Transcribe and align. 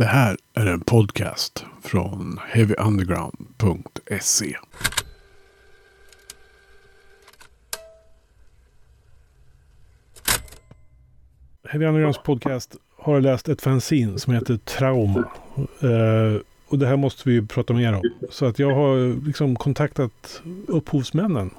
Det 0.00 0.06
här 0.06 0.36
är 0.54 0.66
en 0.66 0.80
podcast 0.80 1.64
från 1.82 2.38
heavyunderground.se. 2.48 4.56
Heavy 11.68 11.86
Undergrounds 11.86 12.22
podcast 12.22 12.76
har 12.98 13.20
läst 13.20 13.48
ett 13.48 13.62
fanzine 13.62 14.18
som 14.18 14.34
heter 14.34 14.56
Trauma. 14.56 15.24
Eh, 15.80 16.36
och 16.68 16.78
det 16.78 16.86
här 16.86 16.96
måste 16.96 17.28
vi 17.28 17.46
prata 17.46 17.72
mer 17.72 17.92
om. 17.92 18.02
Så 18.30 18.46
att 18.46 18.58
jag 18.58 18.74
har 18.74 19.26
liksom 19.26 19.56
kontaktat 19.56 20.42
upphovsmännen 20.66 21.50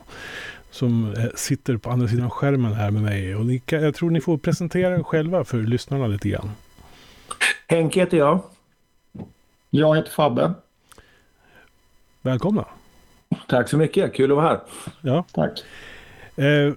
som 0.72 1.14
eh, 1.14 1.26
sitter 1.36 1.78
på 1.78 1.90
andra 1.90 2.08
sidan 2.08 2.30
skärmen 2.30 2.74
här 2.74 2.92
med 2.92 3.02
mig. 3.02 3.36
Och 3.36 3.46
ni 3.46 3.62
jag 3.66 3.96
tror 3.96 4.10
ni 4.10 4.22
får 4.22 4.38
presentera 4.38 4.96
er 4.96 5.04
själva 5.04 5.44
för 5.44 5.58
lyssnarna 5.58 6.08
lite 6.08 6.30
grann. 6.30 6.50
Henke 7.72 8.00
heter 8.00 8.18
jag. 8.18 8.40
Jag 9.70 9.96
heter 9.96 10.12
Fabbe. 10.12 10.54
Välkomna. 12.22 12.66
Tack 13.48 13.70
så 13.70 13.78
mycket, 13.78 14.14
kul 14.14 14.32
att 14.32 14.38
vara 14.38 14.48
här. 14.48 14.60
Ja. 15.02 15.26
Tack. 15.32 15.64
Eh, 16.36 16.74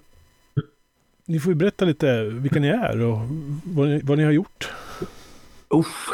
ni 1.25 1.39
får 1.39 1.51
ju 1.51 1.55
berätta 1.55 1.85
lite 1.85 2.23
vilka 2.23 2.59
ni 2.59 2.67
är 2.67 3.01
och 3.01 3.17
vad 3.63 3.87
ni, 3.87 4.01
vad 4.03 4.17
ni 4.17 4.23
har 4.23 4.31
gjort. 4.31 4.71
Uff. 5.69 6.09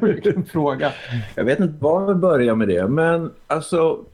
Vilken 0.00 0.44
fråga. 0.52 0.92
Jag 1.34 1.44
vet 1.44 1.60
inte 1.60 1.84
var 1.84 2.06
vi 2.06 2.14
börjar 2.14 2.54
med 2.54 2.68
det, 2.68 2.88
men 2.88 3.30
alltså 3.46 4.04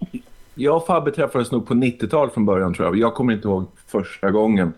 jag 0.55 0.77
och 0.77 0.87
Fabbe 0.87 1.11
träffades 1.11 1.53
nog 1.53 1.67
på 1.67 1.75
90-talet 1.75 2.35
från 2.35 2.47
början 2.47 2.75
tror 2.75 2.87
jag. 2.89 2.97
Jag 2.97 3.15
kommer 3.15 3.33
inte 3.33 3.49
ihåg 3.49 3.67
första 3.87 4.31
gången. 4.31 4.73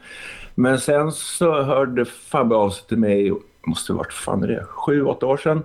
Men 0.55 0.81
sen 0.81 1.13
så 1.13 1.63
hörde 1.63 2.05
Fabbe 2.05 2.55
av 2.55 2.71
sig 2.71 2.87
till 2.87 2.99
mig, 2.99 3.33
måste 3.67 3.93
ha 3.93 3.99
varit, 3.99 4.13
fan 4.13 4.43
är 4.43 4.49
det, 4.49 4.65
sju, 4.65 5.05
åtta 5.05 5.27
år 5.27 5.37
sedan. 5.37 5.63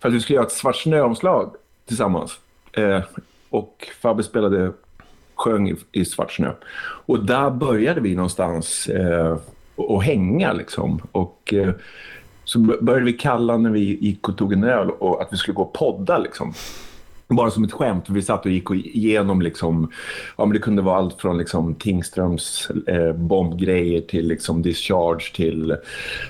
För 0.00 0.08
att 0.08 0.14
vi 0.14 0.20
skulle 0.20 0.34
göra 0.34 0.46
ett 0.46 0.52
Svart 0.52 0.76
Snö-omslag 0.76 1.54
tillsammans. 1.86 2.40
Eh, 2.72 3.02
och 3.50 3.88
Fabbe 4.02 4.22
spelade, 4.22 4.72
sjöng 5.34 5.68
i, 5.68 5.76
i 5.92 6.04
Svart 6.04 6.32
Snö. 6.32 6.52
Och 7.06 7.24
där 7.24 7.50
började 7.50 8.00
vi 8.00 8.14
någonstans 8.14 8.88
eh, 8.88 9.38
och 9.76 10.02
hänga 10.02 10.52
liksom. 10.52 11.00
Och 11.12 11.54
eh, 11.54 11.72
så 12.44 12.58
började 12.58 13.04
vi 13.04 13.12
kalla 13.12 13.56
när 13.56 13.70
vi 13.70 13.98
gick 14.00 14.28
och 14.28 14.38
tog 14.38 14.52
en 14.52 14.64
öl 14.64 14.90
och 14.90 15.22
att 15.22 15.32
vi 15.32 15.36
skulle 15.36 15.54
gå 15.54 15.62
och 15.62 15.72
podda 15.72 16.18
liksom. 16.18 16.54
Bara 17.30 17.50
som 17.50 17.64
ett 17.64 17.72
skämt. 17.72 18.04
Vi 18.08 18.22
satt 18.22 18.46
och 18.46 18.50
gick 18.50 18.70
igenom 18.70 19.42
liksom, 19.42 19.90
ja 20.38 20.44
men 20.44 20.52
det 20.52 20.58
kunde 20.58 20.82
vara 20.82 20.96
allt 20.96 21.20
från 21.20 21.38
liksom 21.38 21.74
Tingströms 21.74 22.68
eh, 22.86 23.12
bombgrejer 23.12 24.00
till 24.00 24.28
liksom 24.28 24.62
Discharge 24.62 25.34
till, 25.34 25.76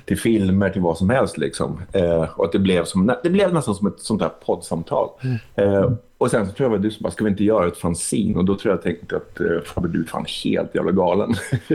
till 0.05 0.19
filmer 0.19 0.71
till 0.71 0.83
vad 0.83 0.99
som 0.99 1.11
helst 1.11 1.39
liksom. 1.39 1.81
Eh, 1.93 2.23
och 2.37 2.45
att 2.45 2.53
det 2.53 2.59
blev, 2.59 2.85
som, 2.85 3.15
det 3.23 3.31
blev 3.31 3.53
nästan 3.53 3.75
som 3.75 3.87
ett 3.87 4.01
sånt 4.01 4.21
där 4.21 4.31
poddsamtal. 4.47 5.09
Mm. 5.21 5.39
Eh, 5.55 5.93
och 6.19 6.31
sen 6.31 6.47
så 6.47 6.53
tror 6.53 6.71
jag 6.71 6.77
att 6.77 6.83
du 6.83 6.91
som 6.91 7.03
bara, 7.03 7.13
ska 7.13 7.25
vi 7.25 7.31
inte 7.31 7.45
göra 7.45 7.67
ett 7.67 7.79
fanzine? 7.79 8.39
Och 8.39 8.45
då 8.45 8.57
tror 8.57 8.73
jag 8.73 8.79
att 8.79 8.85
jag 8.85 8.97
tänkte 8.97 9.17
att 9.17 9.41
eh, 9.41 9.61
Fabbe, 9.65 9.89
du 9.89 10.01
är 10.01 10.05
fan 10.05 10.25
helt 10.45 10.75
jävla 10.75 10.93
galen. 10.93 11.35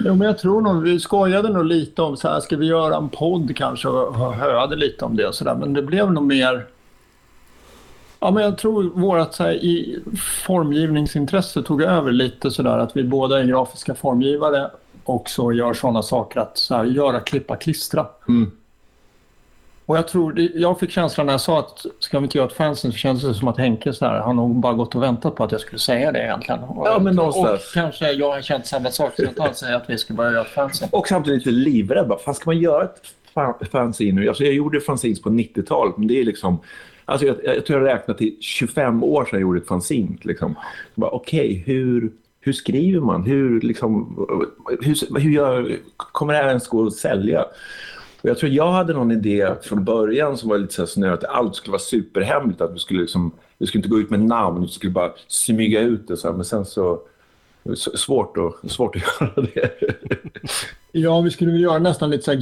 jo, 0.00 0.14
men 0.14 0.20
jag 0.20 0.38
tror 0.38 0.60
nog, 0.60 0.82
vi 0.82 1.00
skojade 1.00 1.48
nog 1.48 1.64
lite 1.64 2.02
om 2.02 2.16
så 2.16 2.28
här, 2.28 2.40
ska 2.40 2.56
vi 2.56 2.66
göra 2.66 2.96
en 2.96 3.08
podd 3.08 3.56
kanske 3.56 3.88
och 3.88 4.34
höade 4.34 4.76
lite 4.76 5.04
om 5.04 5.16
det 5.16 5.26
och 5.26 5.34
sådär. 5.34 5.54
Men 5.54 5.72
det 5.72 5.82
blev 5.82 6.12
nog 6.12 6.24
mer 6.24 6.66
Ja, 8.22 8.30
men 8.30 8.42
jag 8.42 8.58
tror 8.58 8.82
vårt 8.82 9.34
så 9.34 9.42
här, 9.42 9.52
i 9.52 10.02
formgivningsintresse 10.46 11.62
tog 11.62 11.82
över 11.82 12.12
lite 12.12 12.50
sådär 12.50 12.78
att 12.78 12.96
vi 12.96 13.04
båda 13.04 13.40
är 13.40 13.44
grafiska 13.44 13.94
formgivare 13.94 14.70
och 15.04 15.28
så 15.28 15.52
gör 15.52 15.74
sådana 15.74 16.02
saker 16.02 16.40
att 16.40 16.58
så 16.58 16.74
här, 16.74 16.84
göra, 16.84 17.20
klippa, 17.20 17.56
klistra. 17.56 18.06
Mm. 18.28 18.50
Och 19.86 19.96
jag 19.96 20.08
tror, 20.08 20.38
jag 20.54 20.80
fick 20.80 20.90
känslan 20.90 21.26
när 21.26 21.32
jag 21.32 21.40
sa 21.40 21.58
att 21.58 21.86
ska 21.98 22.18
vi 22.18 22.24
inte 22.24 22.38
göra 22.38 22.48
ett 22.48 22.54
fansen 22.54 22.92
så 22.92 22.98
kändes 22.98 23.24
det 23.24 23.34
som 23.34 23.48
att 23.48 23.58
Henke 23.58 23.92
så 23.92 24.06
här, 24.06 24.20
han 24.20 24.36
nog 24.36 24.60
bara 24.60 24.72
gått 24.72 24.94
och 24.94 25.02
väntat 25.02 25.34
på 25.34 25.44
att 25.44 25.52
jag 25.52 25.60
skulle 25.60 25.78
säga 25.78 26.12
det 26.12 26.22
egentligen. 26.22 26.60
Ja, 26.84 26.98
men 26.98 27.14
någonstans. 27.14 27.66
Och 27.66 27.74
kanske 27.74 28.12
jag 28.12 28.32
har 28.32 28.40
känt 28.40 28.66
samma 28.66 28.90
sak 28.90 29.12
så 29.16 29.24
jag 29.36 29.56
säga 29.56 29.76
att 29.76 29.90
vi 29.90 29.98
ska 29.98 30.14
börja 30.14 30.32
göra 30.32 30.42
ett 30.42 30.48
fansen. 30.48 30.88
Och 30.92 31.08
samtidigt 31.08 31.46
lite 31.46 31.50
livrädd. 31.50 32.08
Bara, 32.08 32.18
fan 32.18 32.34
ska 32.34 32.50
man 32.50 32.58
göra 32.58 32.84
ett 32.84 33.70
fanzine 33.70 34.20
nu? 34.20 34.28
Alltså 34.28 34.44
jag 34.44 34.54
gjorde 34.54 34.80
fanzines 34.80 35.22
på 35.22 35.30
90-talet 35.30 35.96
men 35.96 36.08
det 36.08 36.20
är 36.20 36.24
liksom 36.24 36.58
Alltså 37.04 37.26
jag, 37.26 37.36
jag 37.44 37.66
tror 37.66 37.80
jag 37.80 37.94
räknade 37.94 38.18
till 38.18 38.36
25 38.40 39.02
år 39.02 39.24
sedan 39.24 39.30
jag 39.32 39.40
gjorde 39.40 39.58
ett 39.58 39.66
fanzine. 39.66 40.18
Liksom. 40.22 40.54
Okej, 40.96 41.40
okay, 41.40 41.74
hur, 41.74 42.12
hur 42.40 42.52
skriver 42.52 43.00
man? 43.00 43.22
Hur, 43.22 43.60
liksom, 43.60 44.26
hur, 44.80 45.20
hur 45.20 45.30
gör, 45.30 45.76
kommer 45.96 46.32
det 46.32 46.38
här 46.38 46.48
ens 46.48 46.68
gå 46.68 46.86
att 46.86 46.92
sälja? 46.92 47.44
Och 48.22 48.28
jag 48.28 48.38
tror 48.38 48.52
jag 48.52 48.72
hade 48.72 48.92
någon 48.92 49.10
idé 49.10 49.54
från 49.62 49.84
början 49.84 50.36
som 50.36 50.48
var 50.48 50.58
lite 50.58 50.74
så 50.74 50.86
snö 50.86 51.12
att 51.12 51.24
allt 51.24 51.56
skulle 51.56 51.72
vara 51.72 51.80
superhemligt. 51.80 52.60
Att 52.60 52.74
vi 52.74 52.78
skulle, 52.78 53.00
liksom, 53.00 53.32
vi 53.58 53.66
skulle 53.66 53.78
inte 53.78 53.88
gå 53.88 53.98
ut 53.98 54.10
med 54.10 54.20
namn, 54.20 54.62
vi 54.62 54.68
skulle 54.68 54.92
bara 54.92 55.12
smyga 55.28 55.80
ut 55.80 56.08
det. 56.08 56.16
Så 56.16 56.28
här. 56.28 56.34
Men 56.34 56.44
sen 56.44 56.64
så 56.64 57.00
svårt 57.76 58.36
att, 58.36 58.70
svårt 58.70 58.96
att 58.96 59.02
göra 59.20 59.48
det. 59.54 59.70
Ja, 60.92 61.20
vi 61.20 61.30
skulle 61.30 61.58
göra 61.58 61.78
nästan 61.78 62.10
lite 62.10 62.22
så 62.22 62.30
här 62.30 62.38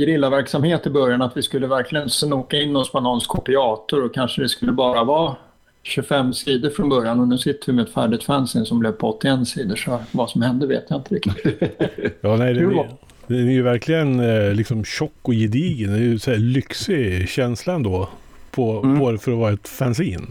i 0.86 0.90
början. 0.90 1.22
Att 1.22 1.36
vi 1.36 1.42
skulle 1.42 1.66
verkligen 1.66 2.10
snoka 2.10 2.56
in 2.56 2.76
oss 2.76 2.92
på 2.92 3.00
någons 3.00 3.26
kopiator 3.26 4.04
och 4.04 4.14
kanske 4.14 4.42
det 4.42 4.48
skulle 4.48 4.72
bara 4.72 5.04
vara 5.04 5.36
25 5.82 6.32
sidor 6.32 6.70
från 6.70 6.88
början 6.88 7.20
och 7.20 7.28
nu 7.28 7.38
sitter 7.38 7.66
vi 7.66 7.72
med 7.72 7.86
ett 7.86 7.94
färdigt 7.94 8.24
fanzine 8.24 8.64
som 8.64 8.78
blev 8.78 8.92
på 8.92 9.08
81 9.08 9.48
sidor. 9.48 9.76
Så 9.76 10.00
vad 10.12 10.30
som 10.30 10.42
hände 10.42 10.66
vet 10.66 10.84
jag 10.88 10.98
inte 10.98 11.14
riktigt. 11.14 11.60
ja, 12.20 12.36
nej, 12.36 12.54
det, 12.54 12.60
är, 12.60 12.90
det 13.26 13.34
är 13.34 13.38
ju 13.38 13.62
verkligen 13.62 14.20
eh, 14.20 14.54
liksom 14.54 14.84
tjock 14.84 15.18
och 15.22 15.34
gedigen. 15.34 15.92
Det 15.92 15.98
är 15.98 16.02
ju 16.02 16.18
så 16.18 16.30
här 16.30 16.38
lyxig 16.38 17.28
känsla 17.28 17.72
ändå 17.74 18.08
på, 18.50 18.82
mm. 18.84 18.98
på 18.98 19.18
för 19.18 19.32
att 19.32 19.38
vara 19.38 19.52
ett 19.52 19.68
fanzine. 19.68 20.26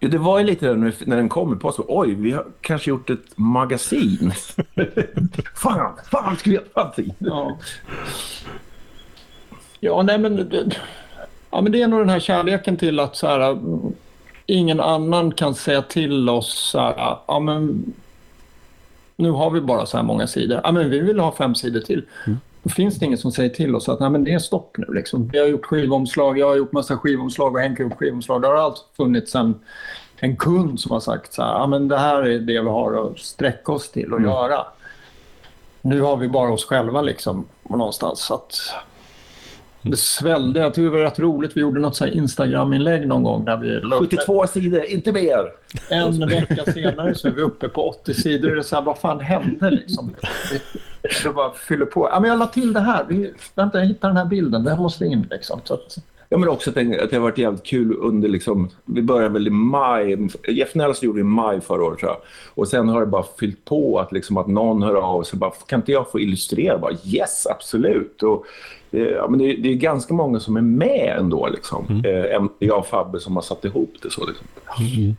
Ja, 0.00 0.08
det 0.08 0.18
var 0.18 0.38
ju 0.38 0.44
lite 0.44 0.66
där 0.66 0.74
när 1.06 1.16
den 1.16 1.28
kom 1.28 1.52
i 1.52 1.56
posten. 1.56 1.84
Oj, 1.88 2.14
vi 2.14 2.32
har 2.32 2.46
kanske 2.60 2.90
gjort 2.90 3.10
ett 3.10 3.38
magasin. 3.38 4.32
fan, 5.54 5.92
fan 6.10 6.36
vi 6.44 6.50
göra 6.50 6.64
ett 6.64 6.76
magasin? 6.76 7.14
Ja. 7.18 7.58
ja, 9.80 10.02
nej 10.02 10.18
men... 10.18 10.52
Ja, 11.50 11.60
men 11.60 11.72
det 11.72 11.82
är 11.82 11.88
nog 11.88 12.00
den 12.00 12.08
här 12.08 12.20
kärleken 12.20 12.76
till 12.76 13.00
att 13.00 13.16
så 13.16 13.26
här, 13.26 13.58
ingen 14.46 14.80
annan 14.80 15.32
kan 15.32 15.54
säga 15.54 15.82
till 15.82 16.28
oss 16.28 16.70
så 16.72 16.78
här, 16.78 17.16
ja 17.26 17.40
men 17.40 17.92
nu 19.16 19.30
har 19.30 19.50
vi 19.50 19.60
bara 19.60 19.86
så 19.86 19.96
här 19.96 20.04
många 20.04 20.26
sidor. 20.26 20.60
Ja, 20.64 20.72
men 20.72 20.90
vi 20.90 21.00
vill 21.00 21.18
ha 21.18 21.32
fem 21.32 21.54
sidor 21.54 21.80
till. 21.80 22.04
Mm. 22.26 22.38
Då 22.62 22.70
finns 22.70 22.98
det 22.98 23.06
ingen 23.06 23.18
som 23.18 23.32
säger 23.32 23.50
till 23.50 23.74
oss 23.74 23.88
att 23.88 24.00
Nej, 24.00 24.10
men 24.10 24.24
det 24.24 24.32
är 24.32 24.38
stopp 24.38 24.76
nu. 24.78 24.86
Liksom. 24.94 25.28
Vi 25.28 25.38
har 25.38 25.46
gjort 25.46 25.66
skivomslag, 25.66 26.38
jag 26.38 26.46
har 26.48 26.56
gjort 26.56 26.72
massa 26.72 26.98
skivomslag 26.98 27.54
och 27.54 27.60
Henke 27.60 27.82
har 27.82 27.90
gjort 27.90 27.98
skivomslag. 27.98 28.42
Det 28.42 28.48
har 28.48 28.54
alltid 28.54 28.84
funnits 28.96 29.34
en, 29.34 29.54
en 30.16 30.36
kund 30.36 30.80
som 30.80 30.90
har 30.90 31.00
sagt 31.00 31.32
så 31.32 31.42
här, 31.42 31.52
ja, 31.52 31.66
men 31.66 31.88
det 31.88 31.98
här 31.98 32.22
är 32.22 32.38
det 32.38 32.60
vi 32.60 32.68
har 32.68 33.06
att 33.06 33.18
sträcka 33.18 33.72
oss 33.72 33.90
till 33.90 34.12
och 34.12 34.18
mm. 34.18 34.30
göra. 34.30 34.66
Nu 35.82 36.00
har 36.00 36.16
vi 36.16 36.28
bara 36.28 36.52
oss 36.52 36.64
själva 36.64 37.02
liksom 37.02 37.46
någonstans. 37.62 38.20
Så 38.20 38.34
att 38.34 38.54
det 39.82 39.96
svällde. 39.96 40.60
Jag 40.60 40.74
tyckte 40.74 40.82
det 40.82 40.90
var 40.90 40.98
rätt 40.98 41.18
roligt. 41.18 41.56
Vi 41.56 41.60
gjorde 41.60 41.80
något 41.80 41.96
så 41.96 42.06
Instagram-inlägg 42.06 43.06
någon 43.06 43.22
gång. 43.22 43.44
Där 43.44 43.56
vi 43.56 43.98
72 43.98 44.46
sidor, 44.46 44.84
inte 44.84 45.12
mer. 45.12 45.52
En 45.90 46.28
vecka 46.28 46.72
senare 46.72 47.14
så 47.14 47.28
är 47.28 47.32
vi 47.32 47.42
uppe 47.42 47.68
på 47.68 47.88
80 47.88 48.14
sidor. 48.14 48.50
Det 48.50 48.58
är 48.58 48.62
så 48.62 48.76
här, 48.76 48.82
vad 48.82 48.98
fan 48.98 49.20
hände 49.20 49.70
liksom? 49.70 50.14
Det 51.22 51.34
bara 51.34 51.52
fyller 51.52 51.86
på. 51.86 52.08
Ja, 52.12 52.20
men 52.20 52.30
jag 52.30 52.38
la 52.38 52.46
till 52.46 52.72
det 52.72 52.80
här. 52.80 53.04
Vi, 53.08 53.32
vänta, 53.54 53.78
jag 53.78 53.86
hittar 53.86 54.08
den 54.08 54.16
här 54.16 54.24
bilden. 54.24 54.66
Här 54.66 54.76
måste 54.76 55.04
in 55.04 55.26
liksom. 55.30 55.60
Så 55.64 55.74
att, 55.74 55.98
Ja, 56.30 56.38
men 56.38 56.48
också 56.48 56.70
att 56.70 56.74
det, 56.74 57.12
har 57.12 57.18
varit 57.18 57.38
jävligt 57.38 57.66
kul 57.66 57.96
under, 57.98 58.28
liksom, 58.28 58.68
vi 58.84 59.02
började 59.02 59.32
väl 59.32 59.46
i 59.46 59.50
maj, 59.50 60.28
Jeff 60.48 60.74
Nelson 60.74 61.06
gjorde 61.06 61.20
i 61.20 61.24
maj 61.24 61.60
förra 61.60 61.84
året 61.84 61.98
tror 61.98 62.10
jag. 62.10 62.20
Och 62.54 62.68
sen 62.68 62.88
har 62.88 63.00
det 63.00 63.06
bara 63.06 63.24
fyllt 63.40 63.64
på 63.64 64.00
att, 64.00 64.12
liksom, 64.12 64.36
att 64.36 64.46
någon 64.46 64.82
hör 64.82 64.94
av 64.94 65.22
sig 65.22 65.38
bara, 65.38 65.50
kan 65.50 65.80
inte 65.80 65.92
jag 65.92 66.10
få 66.10 66.20
illustrera? 66.20 66.78
Bara, 66.78 66.92
yes, 67.04 67.46
absolut. 67.46 68.22
Och, 68.22 68.44
ja, 68.90 69.28
men 69.28 69.38
det, 69.38 69.56
det, 69.56 69.68
är 69.68 69.74
ganska 69.74 70.14
många 70.14 70.40
som 70.40 70.56
är 70.56 70.60
med 70.60 71.16
ändå. 71.18 71.48
Liksom. 71.48 71.86
Mm. 71.88 72.04
Eh, 72.04 72.48
jag 72.58 72.78
och 72.78 72.86
Fabbe 72.86 73.20
som 73.20 73.36
har 73.36 73.42
satt 73.42 73.64
ihop 73.64 73.94
det 74.02 74.10
så. 74.10 74.26
Liksom. 74.26 74.46
Mm. 74.80 75.16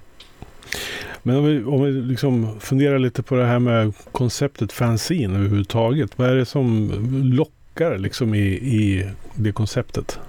Men 1.24 1.36
om 1.36 1.46
vi, 1.46 1.64
om 1.64 1.84
vi 1.84 1.92
liksom 1.92 2.60
funderar 2.60 3.00
lite 3.00 3.24
på 3.24 3.36
det 3.36 3.46
här 3.46 3.60
med 3.60 3.94
konceptet 4.12 4.72
fanzine 4.72 5.38
överhuvudtaget. 5.38 6.18
Vad 6.18 6.30
är 6.30 6.36
det 6.36 6.46
som 6.46 6.92
lockar 7.24 7.98
liksom 7.98 8.34
i, 8.34 8.48
i 8.50 9.06
det 9.36 9.52
konceptet? 9.52 10.20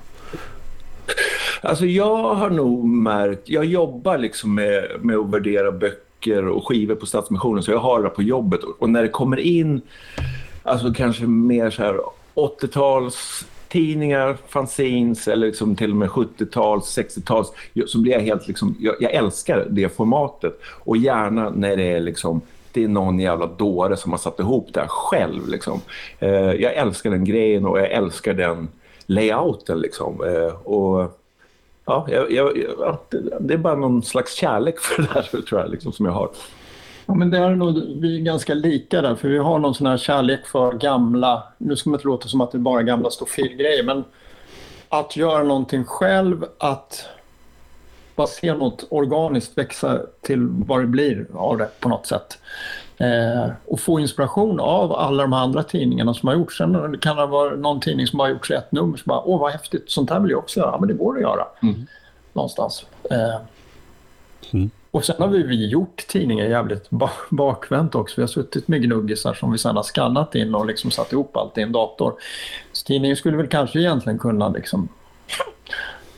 Alltså 1.63 1.87
jag 1.87 2.35
har 2.35 2.51
nog 2.51 2.89
märkt, 2.89 3.49
jag 3.49 3.65
jobbar 3.65 4.19
liksom 4.19 4.55
med, 4.55 4.85
med 5.01 5.17
att 5.17 5.31
värdera 5.31 5.73
böcker 5.73 6.49
och 6.49 6.69
skivor 6.69 6.95
på 6.95 7.07
Stadsmissionen 7.07 7.63
så 7.63 7.71
jag 7.71 7.79
har 7.79 8.03
det 8.03 8.09
på 8.09 8.23
jobbet 8.23 8.61
och 8.79 8.91
när 8.91 9.03
det 9.03 9.09
kommer 9.09 9.41
in 9.41 9.81
alltså 10.63 10.93
kanske 10.93 11.27
mer 11.27 11.71
så 11.71 11.83
här 11.83 11.97
80-tals 12.41 13.45
tidningar, 13.69 14.37
fanzines 14.49 15.29
eller 15.29 15.47
liksom 15.47 15.77
till 15.77 15.91
och 15.91 15.97
med 15.97 16.09
70-tals, 16.09 16.99
60-tals 16.99 17.53
så 17.87 17.99
blir 17.99 18.13
jag 18.13 18.21
helt 18.21 18.49
liksom, 18.49 18.77
jag, 18.81 18.95
jag, 19.01 19.13
älskar 19.13 19.67
det 19.71 19.97
formatet 19.97 20.61
och 20.65 20.97
gärna 20.97 21.51
när 21.51 21.77
det 21.77 21.93
är 21.93 22.01
liksom 22.01 22.41
det 22.73 22.85
är 22.85 22.89
någon 22.89 23.19
jävla 23.19 23.47
dåre 23.47 23.97
som 23.97 24.11
har 24.11 24.19
satt 24.19 24.41
ihop 24.41 24.69
det 24.73 24.81
här 24.81 24.89
själv 24.89 25.49
liksom. 25.49 25.81
Eh, 26.19 26.31
jag 26.31 26.75
älskar 26.75 27.11
den 27.11 27.25
grejen 27.25 27.67
och 27.67 27.79
jag 27.79 27.91
älskar 27.91 28.35
den 28.35 28.69
layouten 29.07 29.81
liksom. 29.81 30.25
Eh, 30.25 30.67
och 30.67 31.21
ja, 31.85 32.07
jag, 32.11 32.33
jag, 32.33 32.99
det 33.41 33.55
är 33.55 33.59
bara 33.59 33.75
någon 33.75 34.03
slags 34.03 34.35
kärlek 34.35 34.79
för 34.79 35.03
det 35.03 35.09
där 35.15 35.43
tror 35.43 35.61
jag, 35.61 35.71
liksom, 35.71 35.93
som 35.93 36.07
jag 36.07 36.13
har. 36.13 36.31
Ja, 37.11 37.15
men 37.15 37.31
det 37.31 37.39
är 37.39 37.51
nog, 37.51 37.83
vi 38.01 38.17
är 38.17 38.21
ganska 38.21 38.55
lika 38.55 39.03
där, 39.03 39.15
för 39.15 39.29
vi 39.29 39.39
har 39.39 39.59
någon 39.59 39.75
sån 39.75 39.87
här 39.87 39.97
kärlek 39.97 40.47
för 40.47 40.73
gamla, 40.73 41.43
nu 41.59 41.77
ska 41.77 41.91
man 41.91 41.99
inte 41.99 42.09
låta 42.09 42.29
som 42.29 42.41
att 42.41 42.53
det 42.53 42.59
är 42.59 42.61
bara 42.61 42.83
gamla 42.83 43.11
stofilgrejer, 43.11 43.85
men 43.85 44.05
att 44.89 45.17
göra 45.17 45.43
någonting 45.43 45.85
själv, 45.85 46.45
att 46.59 47.09
bara 48.17 48.27
se 48.27 48.55
något 48.55 48.87
organiskt 48.91 49.59
växa 49.59 50.01
till 50.21 50.47
vad 50.47 50.81
det 50.81 50.87
blir 50.87 51.27
av 51.35 51.59
det 51.59 51.69
på 51.81 51.89
något 51.89 52.07
sätt. 52.07 52.39
Eh, 52.99 53.51
och 53.67 53.81
få 53.81 54.01
inspiration 54.01 54.61
av 54.61 54.93
alla 54.93 55.23
de 55.23 55.33
andra 55.33 55.63
tidningarna 55.63 56.15
som 56.15 56.29
har 56.29 56.35
gjorts. 56.35 56.59
Sen 56.59 56.99
kan 56.99 57.17
det 57.17 57.27
vara 57.27 57.57
någon 57.57 57.81
tidning 57.81 58.07
som 58.07 58.21
har 58.21 58.29
gjort 58.29 58.51
ett 58.51 58.73
nummer 58.73 58.97
som 58.97 59.05
bara, 59.09 59.21
åh 59.21 59.41
vad 59.41 59.53
häftigt, 59.53 59.91
sånt 59.91 60.11
här 60.11 60.21
vill 60.21 60.31
jag 60.31 60.39
också 60.39 60.61
göra. 60.61 60.71
Ja, 60.71 60.79
men 60.79 60.89
det 60.89 60.95
går 60.95 61.17
att 61.17 61.23
göra. 61.23 61.47
Mm. 61.63 61.87
Någonstans. 62.33 62.87
Eh, 63.11 63.41
mm. 64.53 64.71
Och 64.91 65.05
sen 65.05 65.17
har 65.19 65.29
vi, 65.29 65.43
vi 65.43 65.69
gjort 65.69 66.07
tidningar 66.09 66.45
jävligt 66.45 66.91
bakvänt 67.31 67.95
också. 67.95 68.17
Vi 68.17 68.23
har 68.23 68.29
suttit 68.29 68.69
med 68.69 68.83
gnuggisar 68.83 69.35
som 69.35 69.53
vi 69.53 69.59
sen 69.59 69.77
har 69.77 69.83
skannat 69.83 70.35
in 70.35 70.55
och 70.55 70.67
liksom 70.67 70.91
satt 70.91 71.13
ihop 71.13 71.37
allt 71.37 71.59
i 71.59 71.61
en 71.63 71.73
dator. 71.73 72.15
Så 72.73 72.87
tidningen 72.87 73.17
skulle 73.17 73.37
väl 73.37 73.47
kanske 73.47 73.81
egentligen 73.81 74.19
kunna 74.19 74.49
liksom 74.49 74.89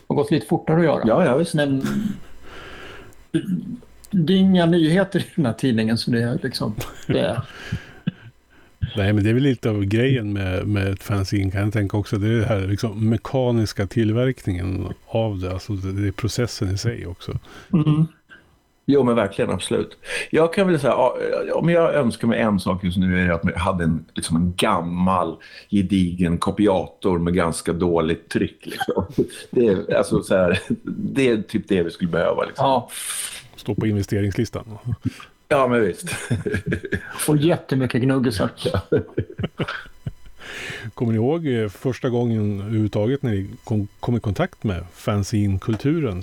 ha 0.08 0.16
gått 0.16 0.30
lite 0.30 0.46
fortare 0.46 0.78
att 0.78 0.84
göra. 0.84 1.02
Ja, 1.06 1.24
ja 1.24 1.36
visst. 1.36 1.54
Men 1.54 1.82
det 4.10 4.32
är 4.32 4.36
inga 4.36 4.66
nyheter 4.66 5.20
i 5.20 5.26
den 5.34 5.46
här 5.46 5.52
tidningen 5.52 5.98
så 5.98 6.10
det 6.10 6.22
är 6.22 6.38
liksom... 6.42 6.74
Det 7.06 7.20
är... 7.20 7.42
Nej, 8.96 9.12
men 9.12 9.24
det 9.24 9.30
är 9.30 9.34
väl 9.34 9.42
lite 9.42 9.70
av 9.70 9.84
grejen 9.84 10.32
med, 10.32 10.66
med 10.66 10.88
ett 10.88 11.02
fanzine 11.02 11.50
kan 11.50 11.60
jag 11.60 11.72
tänka 11.72 11.96
också. 11.96 12.16
Det 12.16 12.28
är 12.28 12.32
det 12.32 12.46
här 12.46 12.60
liksom 12.60 13.08
mekaniska 13.08 13.86
tillverkningen 13.86 14.88
av 15.06 15.38
det. 15.38 15.52
Alltså 15.52 15.72
det, 15.72 15.92
det 15.92 16.08
är 16.08 16.12
processen 16.12 16.74
i 16.74 16.78
sig 16.78 17.06
också. 17.06 17.38
Mm. 17.72 18.06
Jo, 18.86 19.02
men 19.04 19.14
verkligen, 19.14 19.50
absolut. 19.50 19.96
Jag 20.30 20.52
kan 20.52 20.66
väl 20.68 20.80
säga, 20.80 20.94
om 21.54 21.68
jag 21.68 21.94
önskar 21.94 22.28
mig 22.28 22.40
en 22.40 22.60
sak 22.60 22.84
just 22.84 22.96
nu 22.96 23.20
är 23.20 23.28
det 23.28 23.34
att 23.34 23.44
jag 23.44 23.58
hade 23.58 23.84
en, 23.84 24.04
liksom 24.14 24.36
en 24.36 24.54
gammal 24.56 25.36
gedigen 25.70 26.38
kopiator 26.38 27.18
med 27.18 27.34
ganska 27.34 27.72
dåligt 27.72 28.28
tryck. 28.28 28.66
Liksom. 28.66 29.04
Det, 29.50 29.66
är, 29.66 29.94
alltså, 29.94 30.22
så 30.22 30.36
här, 30.36 30.60
det 30.84 31.28
är 31.28 31.42
typ 31.42 31.68
det 31.68 31.82
vi 31.82 31.90
skulle 31.90 32.10
behöva. 32.10 32.44
Liksom. 32.44 32.64
Ja. 32.66 32.90
Stå 33.56 33.74
på 33.74 33.86
investeringslistan. 33.86 34.78
Ja, 35.48 35.68
men 35.68 35.80
visst. 35.80 36.06
Och 37.28 37.36
jättemycket 37.36 38.02
gnuggisar. 38.02 38.50
Kommer 40.94 41.12
ni 41.12 41.16
ihåg 41.16 41.46
eh, 41.46 41.68
första 41.68 42.08
gången 42.08 42.60
överhuvudtaget 42.60 43.22
när 43.22 43.30
ni 43.30 43.50
kom, 43.64 43.88
kom 44.00 44.16
i 44.16 44.20
kontakt 44.20 44.64
med 44.64 44.84
fanzine-kulturen? 44.94 46.22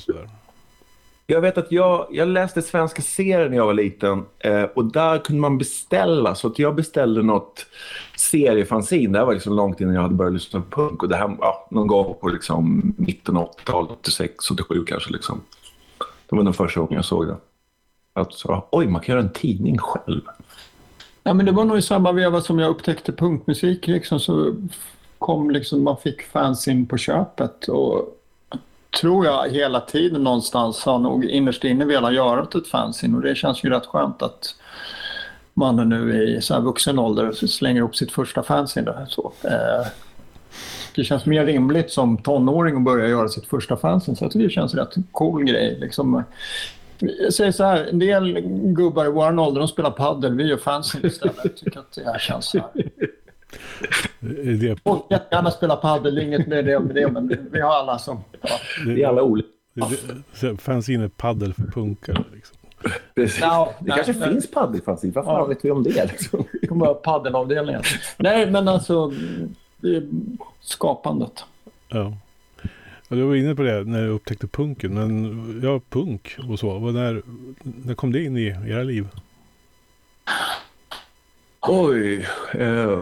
Jag 1.32 1.42
vet 1.42 1.58
att 1.58 1.72
jag, 1.72 2.08
jag 2.12 2.28
läste 2.28 2.62
svenska 2.62 3.02
serier 3.02 3.50
när 3.50 3.58
jag 3.58 3.66
var 3.66 3.74
liten 3.74 4.26
eh, 4.40 4.64
och 4.64 4.86
där 4.86 5.18
kunde 5.18 5.42
man 5.42 5.58
beställa. 5.58 6.36
Så 6.36 6.48
att 6.48 6.60
jag 6.60 6.76
beställde 6.76 7.24
något 7.24 7.66
seriefanzin. 8.16 9.12
Det 9.12 9.20
här 9.20 9.26
var 9.26 9.34
liksom 9.34 9.56
långt 9.56 9.82
innan 9.82 9.94
jag 9.94 10.02
hade 10.02 10.16
börjat 10.16 10.34
lyssna 10.34 10.62
på 10.62 10.82
punk. 10.82 11.04
Och 11.04 11.10
det 11.10 11.16
här, 11.16 11.38
ja, 11.42 11.68
någon 11.72 11.88
gång 11.88 12.16
på 12.22 12.28
liksom 12.28 12.94
mitten 12.98 13.38
av 13.38 13.50
80-talet, 13.50 13.92
86, 13.92 14.52
87 14.52 14.86
kanske. 14.86 15.12
Liksom. 15.12 15.42
Det 16.30 16.36
var 16.36 16.44
den 16.44 16.54
första 16.54 16.80
gången 16.80 16.96
jag 16.96 17.06
såg 17.06 17.28
det. 17.28 17.38
Att 18.14 18.34
så, 18.34 18.68
oj, 18.72 18.88
man 18.88 19.02
kan 19.02 19.14
göra 19.14 19.24
en 19.24 19.34
tidning 19.34 19.78
själv. 19.78 20.22
Ja, 21.24 21.34
men 21.34 21.46
det 21.46 21.52
var 21.52 21.66
nog 21.66 21.78
i 21.78 21.82
samma 21.82 22.12
veva 22.12 22.42
som 22.42 22.60
jag 22.60 22.70
upptäckte 22.70 23.12
punkmusik. 23.12 23.88
Liksom, 23.88 24.20
så 24.20 24.56
kom 25.20 25.52
liksom, 25.52 25.84
man 25.84 25.98
fick 25.98 26.22
fanzine 26.22 26.86
på 26.86 26.98
köpet. 26.98 27.68
Och 27.68 28.19
tror 28.92 29.26
jag 29.26 29.50
hela 29.50 29.80
tiden 29.80 30.24
någonstans 30.24 30.86
har 30.86 31.00
nog 31.00 31.26
innerst 31.26 31.64
inne 31.64 31.86
velat 31.86 32.14
göra 32.14 32.48
ett 32.56 32.68
fanzine. 32.68 33.16
Och 33.16 33.22
det 33.22 33.36
känns 33.36 33.64
ju 33.64 33.70
rätt 33.70 33.86
skönt 33.86 34.22
att 34.22 34.56
man 35.54 35.90
nu 35.90 36.24
i 36.24 36.42
så 36.42 36.54
här 36.54 36.62
vuxen 36.62 37.00
ålder 37.00 37.32
slänger 37.32 37.82
upp 37.82 37.96
sitt 37.96 38.12
första 38.12 38.44
fanzine. 38.44 39.06
Så, 39.10 39.32
eh, 39.44 39.88
det 40.96 41.04
känns 41.04 41.26
mer 41.26 41.46
rimligt 41.46 41.92
som 41.92 42.18
tonåring 42.18 42.76
att 42.76 42.84
börja 42.84 43.08
göra 43.08 43.30
sitt 43.30 43.46
första 43.46 43.78
fanzine. 43.78 44.18
Så 44.18 44.24
jag 44.24 44.32
tycker 44.32 44.44
det 44.44 44.52
känns 44.54 44.74
rätt 44.74 44.94
cool 45.12 45.44
grej. 45.44 45.78
Liksom, 45.80 46.24
jag 47.00 47.34
säger 47.34 47.52
så 47.52 47.64
här, 47.64 47.86
en 47.86 48.00
del 48.00 48.40
gubbar 48.76 49.06
i 49.06 49.10
vår 49.10 49.40
ålder 49.40 49.60
de 49.60 49.68
spelar 49.68 49.92
padel, 49.92 50.36
vi 50.36 50.44
gör 50.44 50.58
fanzine 50.58 51.08
istället. 51.08 51.36
Jag 51.44 51.56
tycker 51.58 51.80
att 51.80 51.92
det 51.96 52.06
här 52.06 52.20
känns 52.20 52.46
så 52.46 52.58
här. 52.58 52.90
Det... 54.60 54.84
Folk 54.84 55.04
jättegärna 55.10 55.52
spela 55.52 55.76
padel, 55.76 56.20
inget 56.20 56.48
med 56.48 56.66
det, 56.66 56.80
med 56.80 56.96
det 56.96 57.12
men 57.12 57.50
vi 57.52 57.62
har 57.62 57.72
alla 57.72 58.00
som... 58.00 58.24
Ja. 58.42 58.50
Vi 58.86 59.04
är 59.04 59.08
alla 59.08 59.24
olika. 59.24 59.48
Fanzine 60.58 61.10
padel 61.10 61.54
för 61.54 61.64
punkare 61.64 62.24
liksom. 62.34 62.58
Precis. 63.16 63.42
No, 63.42 63.68
det 63.80 63.86
nej, 63.86 63.96
kanske 63.96 64.14
nej. 64.14 64.30
finns 64.30 64.52
paddelfanzine, 64.52 65.14
vad 65.16 65.26
fan 65.26 65.36
ja. 65.36 65.46
vet 65.46 65.66
vi 65.66 65.72
om 65.72 65.84
det? 65.84 66.06
Liksom? 66.12 66.44
Vi 66.62 66.68
kommer 66.68 66.86
ha 66.86 66.94
paddelavdelningen. 66.94 67.82
nej, 68.18 68.52
men 68.52 68.68
alltså 68.68 69.12
det 69.78 69.96
är 69.96 70.04
skapandet. 70.60 71.44
Ja. 71.88 72.14
ja. 73.10 73.16
Du 73.16 73.24
var 73.24 73.36
inne 73.36 73.56
på 73.56 73.62
det 73.62 73.84
när 73.84 74.04
du 74.04 74.10
upptäckte 74.10 74.48
punken. 74.48 74.94
Men 74.94 75.62
ja, 75.64 75.82
punk 75.90 76.38
och 76.50 76.60
så. 76.60 76.80
När, 76.80 77.22
när 77.64 77.94
kom 77.94 78.12
det 78.12 78.24
in 78.24 78.38
i 78.38 78.56
era 78.68 78.84
liv? 78.84 79.08
Oj. 81.72 82.28
Eh, 82.54 83.02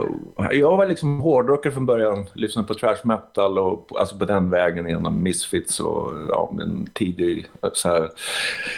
jag 0.52 0.78
var 0.78 0.88
liksom 0.88 1.19
hårdrockare 1.19 1.74
från 1.74 1.86
början. 1.86 2.25
Lyssnade 2.34 2.68
på 2.68 2.74
trash 2.74 2.98
metal 3.04 3.60
och 3.60 3.88
alltså 4.00 4.18
på 4.18 4.25
den 4.25 4.50
vägen 4.50 4.88
genom 4.88 5.24
Misfits 5.24 5.80
och 5.80 6.14
ja, 6.30 6.52
en 6.62 6.90
tidig 6.94 7.48
så 7.74 7.90
här, 7.90 8.10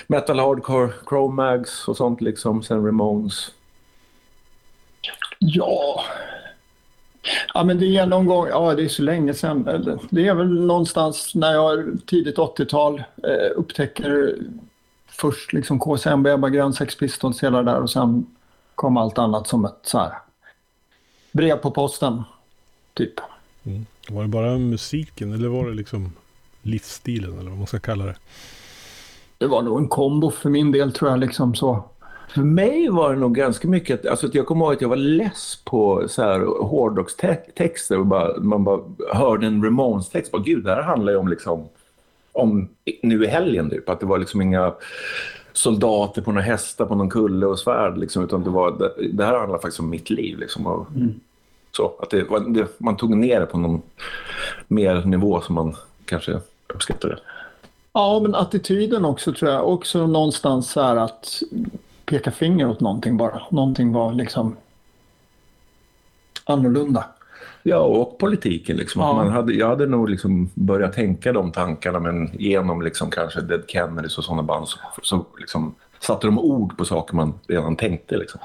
metal 0.07 0.39
hardcore, 0.39 0.89
Chromags 1.09 1.87
och 1.87 1.97
sånt 1.97 2.21
liksom. 2.21 2.63
Sen 2.63 2.85
Ramones. 2.85 3.51
Ja, 5.39 6.03
Ja, 7.53 7.63
men 7.63 7.79
det 7.79 7.97
är 7.97 8.05
någon 8.05 8.25
gång, 8.25 8.47
ja 8.47 8.75
det 8.75 8.83
är 8.83 8.87
så 8.87 9.03
länge 9.03 9.33
sedan. 9.33 9.63
Det 10.09 10.27
är 10.27 10.33
väl 10.33 10.65
någonstans 10.65 11.35
när 11.35 11.53
jag 11.53 11.99
tidigt 12.05 12.37
80-tal 12.37 13.03
eh, 13.23 13.51
upptäcker 13.55 14.35
först 15.07 15.53
liksom 15.53 15.79
KSMB, 15.79 16.27
Ebba 16.27 16.49
Grön, 16.49 16.73
Sex 16.73 16.97
Pistols, 16.97 17.43
hela 17.43 17.63
där 17.63 17.81
och 17.81 17.89
sen 17.89 18.25
kom 18.79 18.97
allt 18.97 19.17
annat 19.17 19.47
som 19.47 19.65
ett 19.65 19.79
så 19.81 19.97
här 19.97 20.13
brev 21.31 21.55
på 21.55 21.71
posten, 21.71 22.23
typ. 22.93 23.13
Mm. 23.63 23.85
Var 24.09 24.21
det 24.21 24.27
bara 24.27 24.57
musiken 24.57 25.33
eller 25.33 25.47
var 25.47 25.69
det 25.69 25.73
liksom 25.73 26.11
livsstilen 26.61 27.39
eller 27.39 27.49
vad 27.49 27.57
man 27.57 27.67
ska 27.67 27.79
kalla 27.79 28.05
det? 28.05 28.15
Det 29.37 29.47
var 29.47 29.61
nog 29.61 29.79
en 29.79 29.87
kombo 29.87 30.31
för 30.31 30.49
min 30.49 30.71
del 30.71 30.91
tror 30.91 31.11
jag 31.11 31.19
liksom 31.19 31.55
så. 31.55 31.83
För 32.29 32.41
mig 32.41 32.89
var 32.89 33.13
det 33.13 33.19
nog 33.19 33.35
ganska 33.35 33.67
mycket, 33.67 34.05
alltså 34.05 34.29
jag 34.33 34.45
kommer 34.45 34.65
ihåg 34.65 34.73
att 34.73 34.81
jag 34.81 34.89
var 34.89 34.95
less 34.95 35.61
på 35.65 36.07
så 36.07 36.21
här 36.21 36.39
hårdrockstexter 36.65 37.99
och 37.99 38.05
bara, 38.05 38.39
man 38.39 38.63
bara 38.63 38.81
hörde 39.13 39.47
en 39.47 39.63
Ramones-text. 39.63 40.31
Gud, 40.45 40.63
det 40.63 40.75
här 40.75 40.81
handlar 40.81 41.11
ju 41.11 41.17
om 41.17 41.27
liksom, 41.27 41.69
om 42.31 42.69
nu 43.03 43.23
i 43.23 43.27
helgen 43.27 43.69
typ, 43.69 43.89
att 43.89 43.99
det 43.99 44.05
var 44.05 44.17
liksom 44.17 44.41
inga 44.41 44.73
soldater 45.53 46.21
på 46.21 46.31
några 46.31 46.43
hästar 46.43 46.85
på 46.85 46.95
någon 46.95 47.09
kulle 47.09 47.45
och 47.45 47.59
svärd 47.59 47.97
liksom, 47.97 48.23
utan 48.23 48.43
det 48.43 48.49
var, 48.49 48.71
det, 48.71 49.07
det 49.11 49.25
här 49.25 49.39
handlar 49.39 49.59
faktiskt 49.59 49.79
om 49.79 49.89
mitt 49.89 50.09
liv 50.09 50.39
liksom. 50.39 50.67
Och, 50.67 50.91
mm. 50.95 51.19
Så, 51.71 51.93
att 51.99 52.09
det, 52.09 52.25
det, 52.47 52.67
man 52.77 52.97
tog 52.97 53.17
ner 53.17 53.39
det 53.39 53.45
på 53.45 53.57
någon 53.57 53.81
mer 54.67 55.03
nivå 55.05 55.41
som 55.41 55.55
man 55.55 55.75
kanske 56.05 56.39
uppskattade. 56.73 57.19
Ja, 57.93 58.19
men 58.19 58.35
attityden 58.35 59.05
också 59.05 59.33
tror 59.33 59.51
jag. 59.51 59.69
Också 59.69 60.07
någonstans 60.07 60.71
så 60.71 60.81
här 60.81 60.95
att 60.95 61.41
peka 62.05 62.31
finger 62.31 62.69
åt 62.69 62.79
någonting 62.79 63.17
bara. 63.17 63.41
Någonting 63.51 63.93
var 63.93 64.13
liksom 64.13 64.55
annorlunda. 66.43 67.05
Ja, 67.69 67.79
och 67.79 68.17
politiken. 68.17 68.77
Liksom. 68.77 69.01
Ja. 69.01 69.13
Man 69.13 69.29
hade, 69.29 69.53
jag 69.53 69.67
hade 69.67 69.85
nog 69.85 70.09
liksom 70.09 70.49
börjat 70.53 70.93
tänka 70.93 71.33
de 71.33 71.51
tankarna 71.51 71.99
men 71.99 72.29
genom 72.33 72.81
liksom 72.81 73.11
kanske 73.11 73.41
Dead 73.41 73.63
Kennedys 73.67 74.17
och 74.17 74.23
sådana 74.23 74.43
band 74.43 74.67
så, 74.67 74.79
så 75.03 75.25
liksom 75.37 75.75
satte 75.99 76.27
de 76.27 76.39
ord 76.39 76.77
på 76.77 76.85
saker 76.85 77.15
man 77.15 77.33
redan 77.47 77.75
tänkte. 77.75 78.17
Liksom. 78.17 78.39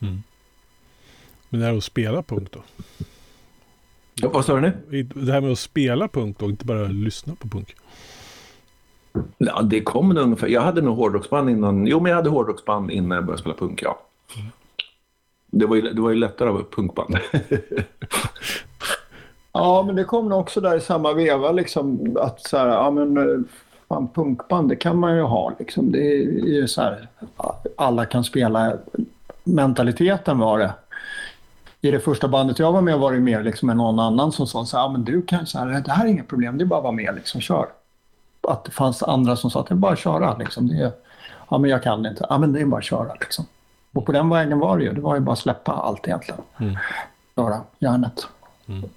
Mm. 0.00 0.22
Men 1.48 1.60
det 1.60 1.66
här 1.66 1.76
att 1.76 1.84
spela 1.84 2.22
punk 2.22 2.52
då? 2.52 2.62
Ja, 4.14 4.28
vad 4.28 4.44
sa 4.44 4.54
du 4.54 4.60
nu? 4.60 5.02
Det 5.02 5.32
här 5.32 5.40
med 5.40 5.52
att 5.52 5.58
spela 5.58 6.08
punk 6.08 6.38
då, 6.38 6.46
inte 6.46 6.64
bara 6.64 6.84
lyssna 6.84 7.34
på 7.34 7.48
punk. 7.48 7.76
Ja, 9.38 9.62
det 9.62 9.80
kom 9.80 10.08
nog 10.08 10.24
ungefär. 10.24 10.48
Jag 10.48 10.62
hade 10.62 10.82
nog 10.82 10.96
hårdrocksband 10.96 11.50
innan. 11.50 11.86
Jo, 11.86 12.00
men 12.00 12.10
jag 12.10 12.16
hade 12.16 12.30
hårdrocksband 12.30 12.90
innan 12.90 13.16
jag 13.16 13.24
började 13.24 13.40
spela 13.40 13.54
punk, 13.54 13.82
ja. 13.82 14.00
Mm. 14.36 14.48
Det, 15.50 15.66
var 15.66 15.76
ju, 15.76 15.82
det 15.82 16.00
var 16.00 16.10
ju 16.10 16.16
lättare 16.16 16.48
att 16.48 16.54
vara 16.54 16.64
punkband. 16.70 17.18
ja, 19.52 19.82
men 19.86 19.96
det 19.96 20.04
kom 20.04 20.28
nog 20.28 20.40
också 20.40 20.60
där 20.60 20.76
i 20.76 20.80
samma 20.80 21.12
veva 21.12 21.52
liksom 21.52 22.16
att 22.20 22.40
så 22.40 22.56
här, 22.56 22.66
ja 22.66 22.90
men 22.90 23.44
fan, 23.88 24.08
punkband 24.14 24.68
det 24.68 24.76
kan 24.76 24.98
man 24.98 25.16
ju 25.16 25.22
ha 25.22 25.52
liksom. 25.58 25.92
Det 25.92 25.98
är 25.98 26.22
ju 26.46 26.68
så 26.68 26.82
här, 26.82 27.08
alla 27.76 28.04
kan 28.04 28.24
spela. 28.24 28.72
Mentaliteten 29.44 30.38
var 30.38 30.58
det 30.58 30.72
i 31.80 31.90
det 31.90 32.00
första 32.00 32.28
bandet 32.28 32.58
jag 32.58 32.72
var 32.72 32.80
med 32.80 32.98
var 32.98 33.12
det 33.12 33.20
mer 33.20 33.42
liksom 33.42 33.68
någon 33.68 33.98
annan 33.98 34.32
som 34.32 34.46
sa 34.46 34.64
så 34.64 34.78
här, 34.78 34.88
men 34.88 35.04
du 35.04 35.22
kan 35.22 35.46
så 35.46 35.58
här, 35.58 35.80
det 35.80 35.92
här 35.92 36.04
är 36.04 36.08
inga 36.08 36.24
problem, 36.24 36.58
det 36.58 36.64
är 36.64 36.66
bara 36.66 36.78
att 36.78 36.84
vara 36.84 36.92
med, 36.92 37.14
liksom, 37.14 37.40
kör. 37.40 37.66
Att 38.48 38.64
det 38.64 38.70
fanns 38.70 39.02
andra 39.02 39.36
som 39.36 39.50
sa 39.50 39.60
att 39.60 39.66
det 39.66 39.74
är 39.74 39.76
bara 39.76 39.92
att 39.92 39.98
köra, 39.98 40.36
liksom. 40.36 40.68
det 40.68 40.74
är, 40.74 40.92
ja 41.50 41.58
men 41.58 41.70
jag 41.70 41.82
kan 41.82 42.06
inte, 42.06 42.26
ja 42.28 42.38
men 42.38 42.52
det 42.52 42.60
är 42.60 42.66
bara 42.66 42.78
att 42.78 42.84
köra 42.84 43.14
liksom. 43.20 43.44
Och 43.92 44.06
på 44.06 44.12
den 44.12 44.28
vägen 44.28 44.58
var 44.58 44.78
det 44.78 44.84
ju, 44.84 44.92
det 44.92 45.00
var 45.00 45.14
ju 45.14 45.20
bara 45.20 45.32
att 45.32 45.38
släppa 45.38 45.72
allt 45.72 46.06
egentligen. 46.06 46.40
Mm. 46.60 46.76
Köra 47.36 47.60
järnet. 47.78 48.26
Mm. 48.66 48.88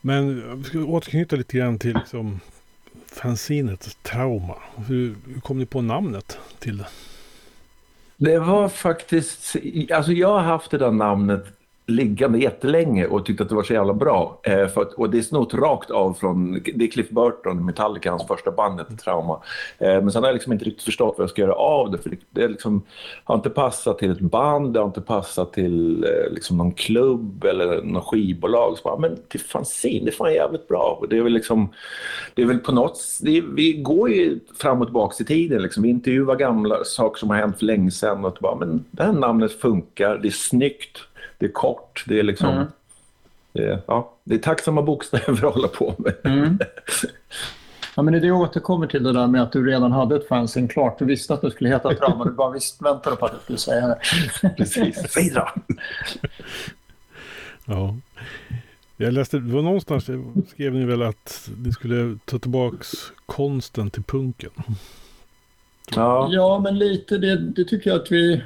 Men 0.00 0.58
vi 0.58 0.64
ska 0.64 0.78
återknyta 0.78 1.36
lite 1.36 1.56
grann 1.56 1.78
till 1.78 1.94
liksom, 1.94 2.40
fanzinet 3.06 3.96
Trauma. 4.02 4.54
Hur, 4.76 5.16
hur 5.26 5.40
kom 5.40 5.58
ni 5.58 5.66
på 5.66 5.80
namnet 5.80 6.38
till 6.58 6.78
det? 6.78 6.86
Det 8.16 8.38
var 8.38 8.68
faktiskt, 8.68 9.56
alltså 9.92 10.12
jag 10.12 10.28
har 10.28 10.40
haft 10.40 10.70
det 10.70 10.78
där 10.78 10.90
namnet 10.90 11.46
liggande 11.86 12.38
jättelänge 12.38 13.06
och 13.06 13.26
tyckte 13.26 13.42
att 13.42 13.48
det 13.48 13.54
var 13.54 13.62
så 13.62 13.72
jävla 13.72 13.94
bra. 13.94 14.40
Eh, 14.42 14.66
för 14.68 14.82
att, 14.82 14.92
och 14.92 15.10
det 15.10 15.18
är 15.18 15.22
snott 15.22 15.54
rakt 15.54 15.90
av 15.90 16.14
från, 16.14 16.52
det 16.74 16.84
är 16.84 16.90
Cliff 16.90 17.10
Burton, 17.10 17.64
Metallica, 17.64 18.10
hans 18.10 18.26
första 18.26 18.50
bandet, 18.50 18.98
Trauma. 19.04 19.40
Eh, 19.78 19.88
men 19.88 20.12
sen 20.12 20.22
har 20.22 20.28
jag 20.28 20.34
liksom 20.34 20.52
inte 20.52 20.64
riktigt 20.64 20.84
förstått 20.84 21.14
vad 21.18 21.22
jag 21.22 21.30
ska 21.30 21.42
göra 21.42 21.54
av 21.54 21.90
det. 21.90 21.98
För 21.98 22.10
det, 22.10 22.16
det 22.30 22.48
liksom, 22.48 22.82
har 23.24 23.34
inte 23.34 23.50
passat 23.50 23.98
till 23.98 24.10
ett 24.10 24.20
band, 24.20 24.72
det 24.72 24.80
har 24.80 24.86
inte 24.86 25.00
passat 25.00 25.52
till 25.52 26.04
eh, 26.04 26.32
liksom 26.32 26.56
någon 26.56 26.72
klubb 26.72 27.44
eller 27.44 27.82
någon 27.82 28.02
skivbolag. 28.02 28.78
Så 28.78 28.82
bara, 28.84 28.98
men 28.98 29.16
till 29.28 29.40
fanzine, 29.40 30.04
det 30.04 30.10
är 30.10 30.16
fan 30.16 30.34
jävligt 30.34 30.68
bra. 30.68 30.98
Och 31.00 31.08
det 31.08 31.18
är 31.18 31.22
väl 31.22 31.32
liksom, 31.32 31.68
det 32.34 32.42
är 32.42 32.46
väl 32.46 32.58
på 32.58 32.72
något 32.72 33.00
det 33.22 33.38
är, 33.38 33.42
vi 33.42 33.72
går 33.72 34.10
ju 34.10 34.40
fram 34.56 34.80
och 34.80 34.86
tillbaka 34.86 35.14
i 35.20 35.26
tiden. 35.26 35.62
Liksom. 35.62 35.82
Vi 35.82 35.88
intervjuar 35.88 36.36
gamla 36.36 36.84
saker 36.84 37.18
som 37.18 37.30
har 37.30 37.36
hänt 37.36 37.58
för 37.58 37.64
länge 37.64 37.90
sedan 37.90 38.24
och 38.24 38.36
bara, 38.40 38.54
men 38.54 38.84
det 38.90 39.02
här 39.02 39.12
namnet 39.12 39.52
funkar, 39.52 40.18
det 40.18 40.28
är 40.28 40.32
snyggt 40.32 40.98
det 41.44 41.48
är 41.48 41.52
kort. 41.52 42.04
Det 42.06 42.18
är 42.18 42.22
liksom... 42.22 42.48
Mm. 42.48 42.66
Det, 43.52 43.64
är, 43.64 43.80
ja, 43.86 44.12
det 44.24 44.34
är 44.34 44.38
tacksamma 44.38 44.82
bokstäver 44.82 45.46
att 45.46 45.54
hålla 45.54 45.68
på 45.68 45.94
med. 45.98 46.14
Mm. 46.24 46.58
Ja, 47.96 48.02
men 48.02 48.20
det 48.20 48.30
återkommer 48.30 48.86
till 48.86 49.02
det 49.02 49.12
där 49.12 49.26
med 49.26 49.42
att 49.42 49.52
du 49.52 49.66
redan 49.66 49.92
hade 49.92 50.16
ett 50.16 50.28
fanzine 50.28 50.68
klart. 50.68 50.98
Du 50.98 51.04
visste 51.04 51.34
att 51.34 51.40
det 51.40 51.50
skulle 51.50 51.70
heta 51.70 51.94
Trauma. 51.94 52.24
Du 52.24 52.30
bara 52.30 52.50
visst 52.50 52.82
väntade 52.82 53.16
på 53.16 53.26
att 53.26 53.32
du 53.32 53.38
skulle 53.38 53.58
säga 53.58 53.86
det. 53.86 53.98
Precis. 54.56 55.16
Vidare. 55.16 55.50
ja. 57.64 57.96
Jag 58.96 59.12
läste, 59.12 59.38
det 59.38 59.52
var 59.52 59.62
någonstans 59.62 60.04
skrev 60.48 60.74
ni 60.74 60.84
väl 60.84 61.02
att 61.02 61.50
ni 61.64 61.72
skulle 61.72 62.18
ta 62.24 62.38
tillbaks 62.38 62.88
konsten 63.26 63.90
till 63.90 64.02
punken. 64.02 64.50
Ja, 65.94 66.28
ja 66.30 66.58
men 66.58 66.78
lite 66.78 67.18
det, 67.18 67.36
det 67.36 67.64
tycker 67.64 67.90
jag 67.90 68.00
att 68.00 68.12
vi 68.12 68.42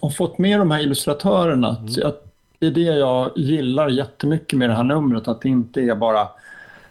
har 0.00 0.10
fått 0.10 0.38
med 0.38 0.58
de 0.58 0.70
här 0.70 0.80
illustratörerna. 0.80 1.76
Mm. 1.76 1.84
Att, 1.84 1.98
att 1.98 2.23
det 2.70 2.80
är 2.82 2.84
det 2.84 2.98
jag 2.98 3.30
gillar 3.36 3.88
jättemycket 3.88 4.58
med 4.58 4.70
det 4.70 4.74
här 4.74 4.84
numret. 4.84 5.28
Att 5.28 5.40
det 5.40 5.48
inte 5.48 5.80
är 5.80 5.94
bara 5.94 6.28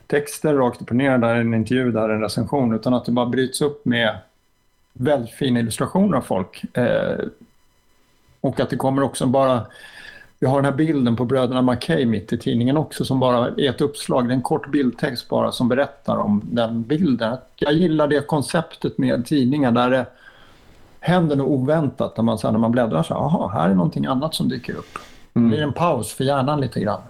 texter 0.07 0.53
rakt 0.53 0.81
upp 0.81 0.89
och 0.89 0.95
ner, 0.95 1.17
där 1.17 1.35
är 1.35 1.39
en 1.39 1.53
intervju, 1.53 1.91
där 1.91 2.09
är 2.09 2.13
en 2.13 2.21
recension. 2.21 2.75
Utan 2.75 2.93
att 2.93 3.05
det 3.05 3.11
bara 3.11 3.25
bryts 3.25 3.61
upp 3.61 3.85
med 3.85 4.17
väldigt 4.93 5.31
fina 5.31 5.59
illustrationer 5.59 6.17
av 6.17 6.21
folk. 6.21 6.77
Eh, 6.77 7.25
och 8.41 8.59
att 8.59 8.69
det 8.69 8.75
kommer 8.75 9.03
också 9.03 9.25
bara... 9.25 9.65
Vi 10.39 10.47
har 10.47 10.55
den 10.55 10.65
här 10.65 10.77
bilden 10.77 11.15
på 11.15 11.25
bröderna 11.25 11.61
Mackay 11.61 12.05
mitt 12.05 12.33
i 12.33 12.37
tidningen 12.37 12.77
också 12.77 13.05
som 13.05 13.19
bara 13.19 13.47
är 13.47 13.69
ett 13.69 13.81
uppslag. 13.81 14.27
Det 14.27 14.31
är 14.31 14.35
en 14.35 14.41
kort 14.41 14.71
bildtext 14.71 15.29
bara 15.29 15.51
som 15.51 15.69
berättar 15.69 16.17
om 16.17 16.41
den 16.43 16.83
bilden. 16.83 17.37
Jag 17.55 17.73
gillar 17.73 18.07
det 18.07 18.27
konceptet 18.27 18.97
med 18.97 19.25
tidningar 19.25 19.71
där 19.71 19.89
det 19.89 20.05
händer 20.99 21.35
något 21.35 21.47
oväntat 21.47 22.17
när 22.17 22.23
man, 22.23 22.37
så 22.37 22.47
här, 22.47 22.51
när 22.51 22.59
man 22.59 22.71
bläddrar 22.71 23.03
så 23.03 23.13
här, 23.13 23.49
här 23.49 23.69
är 23.69 23.75
någonting 23.75 24.05
annat 24.05 24.35
som 24.35 24.49
dyker 24.49 24.75
upp. 24.75 24.97
Mm. 25.33 25.49
Det 25.49 25.55
blir 25.55 25.63
en 25.63 25.73
paus 25.73 26.13
för 26.13 26.23
hjärnan 26.23 26.61
lite 26.61 26.79
grann. 26.79 27.01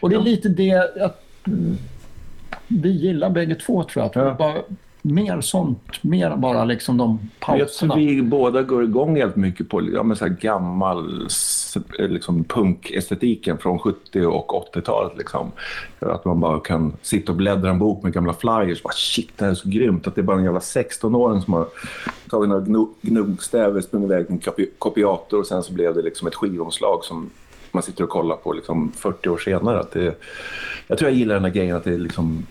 Och 0.00 0.10
det 0.10 0.16
är 0.16 0.20
lite 0.20 0.48
det 0.48 1.02
att 1.04 1.22
vi 2.68 2.90
gillar 2.90 3.30
bägge 3.30 3.54
två 3.54 3.84
tror 3.84 4.04
jag. 4.14 4.26
Ja. 4.26 4.34
Bara, 4.38 4.54
mer 5.02 5.40
sånt, 5.40 6.02
mer 6.02 6.36
bara 6.36 6.64
liksom 6.64 6.96
de 6.96 7.30
pauserna. 7.40 7.58
Jag 7.58 7.70
tror 7.70 7.96
vi 7.96 8.22
båda 8.22 8.62
går 8.62 8.84
igång 8.84 9.16
helt 9.16 9.36
mycket 9.36 9.68
på 9.68 9.82
ja, 9.94 10.02
men 10.02 10.16
så 10.16 10.28
gammal 10.28 11.28
liksom, 11.98 12.44
punkestetiken 12.44 13.58
från 13.58 13.78
70 13.78 14.26
och 14.26 14.74
80-talet. 14.74 15.18
Liksom. 15.18 15.52
Att 15.98 16.24
man 16.24 16.40
bara 16.40 16.60
kan 16.60 16.92
sitta 17.02 17.32
och 17.32 17.36
bläddra 17.36 17.70
en 17.70 17.78
bok 17.78 18.02
med 18.02 18.12
gamla 18.12 18.32
flyers. 18.32 18.82
Bara, 18.82 18.92
Shit, 18.92 19.30
det 19.36 19.44
här 19.44 19.50
är 19.50 19.54
så 19.54 19.68
grymt 19.68 20.06
att 20.06 20.14
det 20.14 20.20
är 20.20 20.22
bara 20.22 20.38
en 20.38 20.44
jävla 20.44 20.60
16-åring 20.60 21.42
som 21.42 21.54
har 21.54 21.66
tagit 22.30 22.48
några 22.48 22.86
gnuggstäver, 23.00 23.80
sprungit 23.80 24.10
iväg 24.10 24.26
till 24.26 24.40
en 24.58 24.66
kopiator 24.78 25.38
och 25.38 25.46
sen 25.46 25.62
så 25.62 25.72
blev 25.72 25.94
det 25.94 26.02
liksom 26.02 26.28
ett 26.28 26.34
skivomslag 26.34 27.04
som 27.04 27.30
man 27.72 27.82
sitter 27.82 28.04
och 28.04 28.10
kollar 28.10 28.36
på 28.36 28.52
liksom 28.52 28.92
40 28.96 29.28
år 29.28 29.38
senare. 29.38 29.80
Att 29.80 29.92
det, 29.92 30.14
jag 30.86 30.98
tror 30.98 31.10
jag 31.10 31.18
gillar 31.18 31.34
den 31.34 31.44
här 31.44 31.50
grejen 31.50 31.76
att 31.76 31.84
det 31.84 31.94
är 31.94 31.98
liksom 31.98 32.46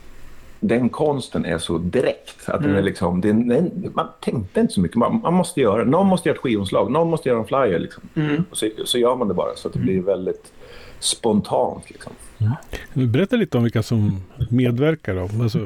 den 0.59 0.89
konsten 0.89 1.45
är 1.45 1.57
så 1.57 1.77
direkt. 1.77 2.49
Att 2.49 2.59
mm. 2.59 2.63
den 2.63 2.71
är 2.71 2.75
mm. 2.75 2.85
liksom, 2.85 3.21
den, 3.21 3.91
man 3.93 4.07
tänkte 4.19 4.59
inte 4.59 4.73
så 4.73 4.81
mycket. 4.81 4.97
Man, 4.97 5.21
man, 5.21 5.33
måste 5.33 5.61
göra, 5.61 5.83
någon 5.83 6.07
måste 6.07 6.29
göra 6.29 6.35
ett 6.35 6.41
skivomslag, 6.41 6.91
någon 6.91 7.09
måste 7.09 7.29
göra 7.29 7.39
en 7.39 7.45
flyer. 7.45 7.79
Liksom. 7.79 8.03
Mm. 8.15 8.43
Så, 8.51 8.69
så 8.85 8.97
gör 8.97 9.15
man 9.15 9.27
det 9.27 9.33
bara 9.33 9.55
så 9.55 9.67
att 9.67 9.73
det 9.73 9.79
mm. 9.79 9.87
blir 9.87 10.01
väldigt 10.01 10.53
spontant. 10.99 11.89
Liksom. 11.89 12.11
Mm. 12.37 13.11
Berätta 13.11 13.35
lite 13.35 13.57
om 13.57 13.63
vilka 13.63 13.83
som 13.83 14.21
medverkar 14.49 15.15
då, 15.15 15.43
alltså, 15.43 15.59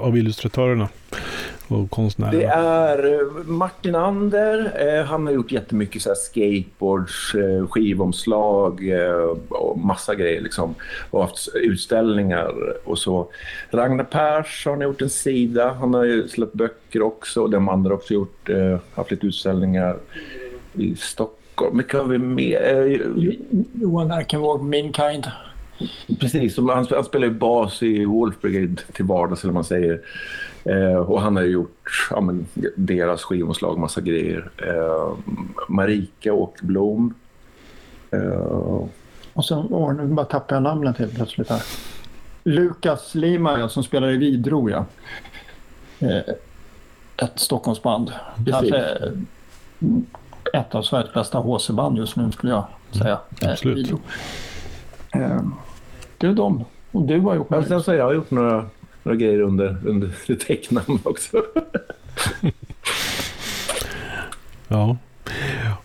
av 0.00 0.16
illustratörerna 0.16 0.88
och 1.70 1.90
konstnärerna. 1.90 2.38
Det 2.38 2.44
är 2.44 3.12
eh, 3.12 3.44
Martin 3.46 3.94
Ander. 3.94 4.72
Eh, 4.88 5.04
han 5.04 5.26
har 5.26 5.32
gjort 5.32 5.52
jättemycket 5.52 6.02
så 6.02 6.08
här 6.08 6.16
skateboards, 6.16 7.34
eh, 7.34 7.66
skivomslag 7.66 8.80
och 9.48 9.78
massa 9.78 10.14
grejer. 10.14 10.40
Liksom. 10.40 10.74
Och 11.10 11.22
haft 11.22 11.48
utställningar 11.54 12.54
och 12.84 12.98
så. 12.98 13.28
Ragnar 13.70 14.04
Persson 14.04 14.76
har 14.76 14.84
gjort 14.84 15.02
en 15.02 15.10
sida. 15.10 15.76
Han 15.80 15.94
har 15.94 16.04
ju 16.04 16.28
släppt 16.28 16.54
böcker 16.54 17.02
också. 17.02 17.46
De 17.46 17.68
andra 17.68 17.90
har 17.90 17.96
också 17.96 18.14
gjort, 18.14 18.48
haft 18.94 19.10
lite 19.10 19.26
utställningar 19.26 19.96
i 20.74 20.96
Stockholm. 20.96 21.76
Mycket 21.76 21.94
har 21.94 22.04
vi 22.04 22.18
med. 22.18 23.00
Johan 23.72 24.10
Arkenvåg, 24.10 24.64
Min 24.64 24.92
Kind. 24.92 25.26
Precis, 26.20 26.56
han, 26.56 26.86
han 26.90 27.04
spelar 27.04 27.26
ju 27.26 27.34
bas 27.34 27.82
i 27.82 28.04
Wolf 28.04 28.40
Brigade 28.40 28.76
till 28.92 29.04
vardags 29.04 29.44
eller 29.44 29.52
man 29.52 29.64
säger. 29.64 30.00
Eh, 30.64 30.96
och 30.96 31.20
han 31.20 31.36
har 31.36 31.42
gjort 31.42 32.08
ja, 32.10 32.20
men, 32.20 32.46
deras 32.76 33.22
skivomslag, 33.22 33.78
massa 33.78 34.00
grejer. 34.00 34.50
Eh, 34.56 35.12
Marika 35.68 36.32
Åkerblom. 36.32 37.14
Eh, 38.10 38.82
och 39.32 39.44
så, 39.44 39.66
åh, 39.70 39.94
nu 39.94 40.06
bara 40.06 40.26
tappar 40.26 40.56
jag 40.56 40.62
namnet 40.62 40.98
helt 40.98 41.14
plötsligt 41.14 41.50
här. 41.50 41.62
Lukas 42.44 43.14
Lima 43.14 43.68
som 43.68 43.82
spelar 43.82 44.10
i 44.10 44.16
Vidro, 44.16 44.70
ja. 44.70 44.84
Eh, 45.98 46.34
ett 47.16 47.38
Stockholmsband. 47.40 48.12
Kanske 48.46 48.98
ett 50.52 50.74
av 50.74 50.82
Sveriges 50.82 51.14
bästa 51.14 51.38
HC-band 51.38 51.98
just 51.98 52.16
nu 52.16 52.32
skulle 52.32 52.52
jag 52.52 52.64
säga. 52.90 53.18
Mm, 53.42 53.52
absolut. 53.52 53.90
Eh, 55.14 55.40
det 56.18 56.26
är 56.26 56.32
de. 56.32 56.64
Och 56.92 57.02
du 57.02 57.20
har 57.20 57.34
gjort 57.34 57.50
några. 57.50 57.64
Sen 57.64 57.82
så 57.82 57.94
jag 57.94 58.04
har 58.04 58.14
gjort 58.14 58.30
några, 58.30 58.66
några 59.02 59.16
grejer 59.16 59.40
under, 59.40 59.76
under 59.84 60.34
tecknamn 60.34 60.98
också. 61.02 61.44
ja. 64.68 64.96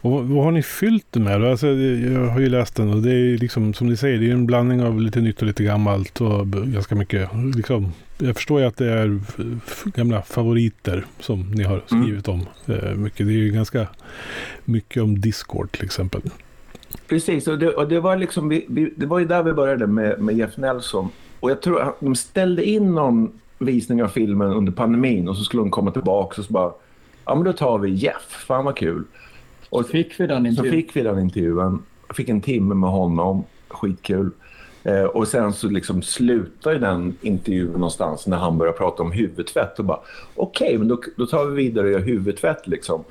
Och 0.01 0.12
vad, 0.12 0.43
har 0.43 0.51
ni 0.51 0.63
fyllt 0.63 1.05
det 1.12 1.19
med? 1.19 1.43
Alltså, 1.43 1.67
jag 1.67 2.27
har 2.27 2.39
ju 2.39 2.50
läst 2.50 2.75
den 2.75 2.93
och 2.93 3.01
det 3.01 3.12
är 3.12 3.38
liksom 3.38 3.74
som 3.74 3.88
ni 3.88 3.98
säger, 3.98 4.19
det 4.19 4.29
är 4.29 4.31
en 4.31 4.45
blandning 4.45 4.84
av 4.84 5.01
lite 5.01 5.22
nytt 5.22 5.41
och 5.41 5.48
lite 5.48 5.63
gammalt 5.63 6.22
och 6.22 6.48
ganska 6.48 6.95
mycket. 6.95 7.29
Liksom, 7.55 7.91
jag 8.17 8.36
förstår 8.36 8.62
ju 8.62 8.67
att 8.67 8.77
det 8.77 8.91
är 8.91 9.19
gamla 9.98 10.22
favoriter 10.22 11.05
som 11.19 11.51
ni 11.51 11.63
har 11.63 11.81
skrivit 11.86 12.27
mm. 12.27 12.41
om. 12.41 12.74
Eh, 12.74 12.95
mycket. 12.95 13.27
Det 13.27 13.34
är 13.34 13.38
ju 13.38 13.51
ganska 13.51 13.88
mycket 14.65 15.03
om 15.03 15.22
Discord 15.22 15.72
till 15.72 15.86
exempel. 15.86 16.22
Precis, 17.08 17.48
och 17.48 17.60
det, 17.60 17.70
och 17.70 17.88
det, 17.88 18.00
var, 18.00 18.18
liksom, 18.18 18.50
vi, 18.50 18.66
vi, 18.70 18.94
det 18.96 19.06
var 19.06 19.20
ju 19.20 19.25
där 19.25 19.44
vi 19.44 19.54
började 19.54 19.88
med, 19.88 20.22
med 20.22 20.38
Jeff 20.38 20.58
Nelson. 20.58 21.10
Och 21.40 21.52
jag 21.52 21.62
tror 21.62 21.82
att 21.82 22.00
de 22.00 22.16
ställde 22.16 22.64
in 22.64 22.96
någon 22.96 23.40
visning 23.58 24.04
av 24.04 24.08
filmen 24.08 24.52
under 24.52 24.72
pandemin 24.72 25.28
och 25.28 25.38
så 25.38 25.44
skulle 25.44 25.62
hon 25.62 25.72
komma 25.72 25.92
tillbaka 25.92 26.42
och 26.42 26.46
så 26.46 26.54
bara, 26.54 26.72
ja 27.25 27.36
men 27.36 27.44
då 27.44 27.54
tar 27.54 27.78
vi 27.78 27.90
Jeff, 27.90 28.46
fan 28.48 28.66
vad 28.66 28.78
kul. 28.78 29.04
Och 29.70 29.88
fick 29.88 30.20
vi 30.20 30.28
den 30.28 30.46
intervjun. 30.46 30.72
Så 30.72 30.78
fick 30.78 30.96
vi 30.96 31.02
den 31.02 31.20
intervjun. 31.20 31.84
Jag 32.08 32.16
fick 32.16 32.30
en 32.30 32.42
timme 32.42 32.75
med 32.75 32.90
honom, 32.90 33.44
skitkul. 33.68 34.32
Eh, 34.84 35.04
och 35.04 35.28
sen 35.28 35.54
så 35.54 35.68
liksom 35.68 36.02
slutar 36.02 36.75
den 36.75 37.18
intervjun 37.22 37.72
någonstans 37.72 38.28
när 38.28 38.38
han 38.38 38.58
börjar 38.58 38.74
prata 38.74 39.04
om 39.04 39.12
huvudtvätt 39.12 39.80
och 39.80 39.86
bara 39.86 40.00
okej, 40.36 40.68
okay, 40.68 40.78
men 40.78 40.88
då, 40.88 41.02
då 41.18 41.25
tar 41.25 41.46
vi 41.46 41.56
vidare 41.56 41.86
och 41.86 41.92
gör 41.92 42.00
huvudtvätt 42.00 42.68
liksom. 42.68 43.04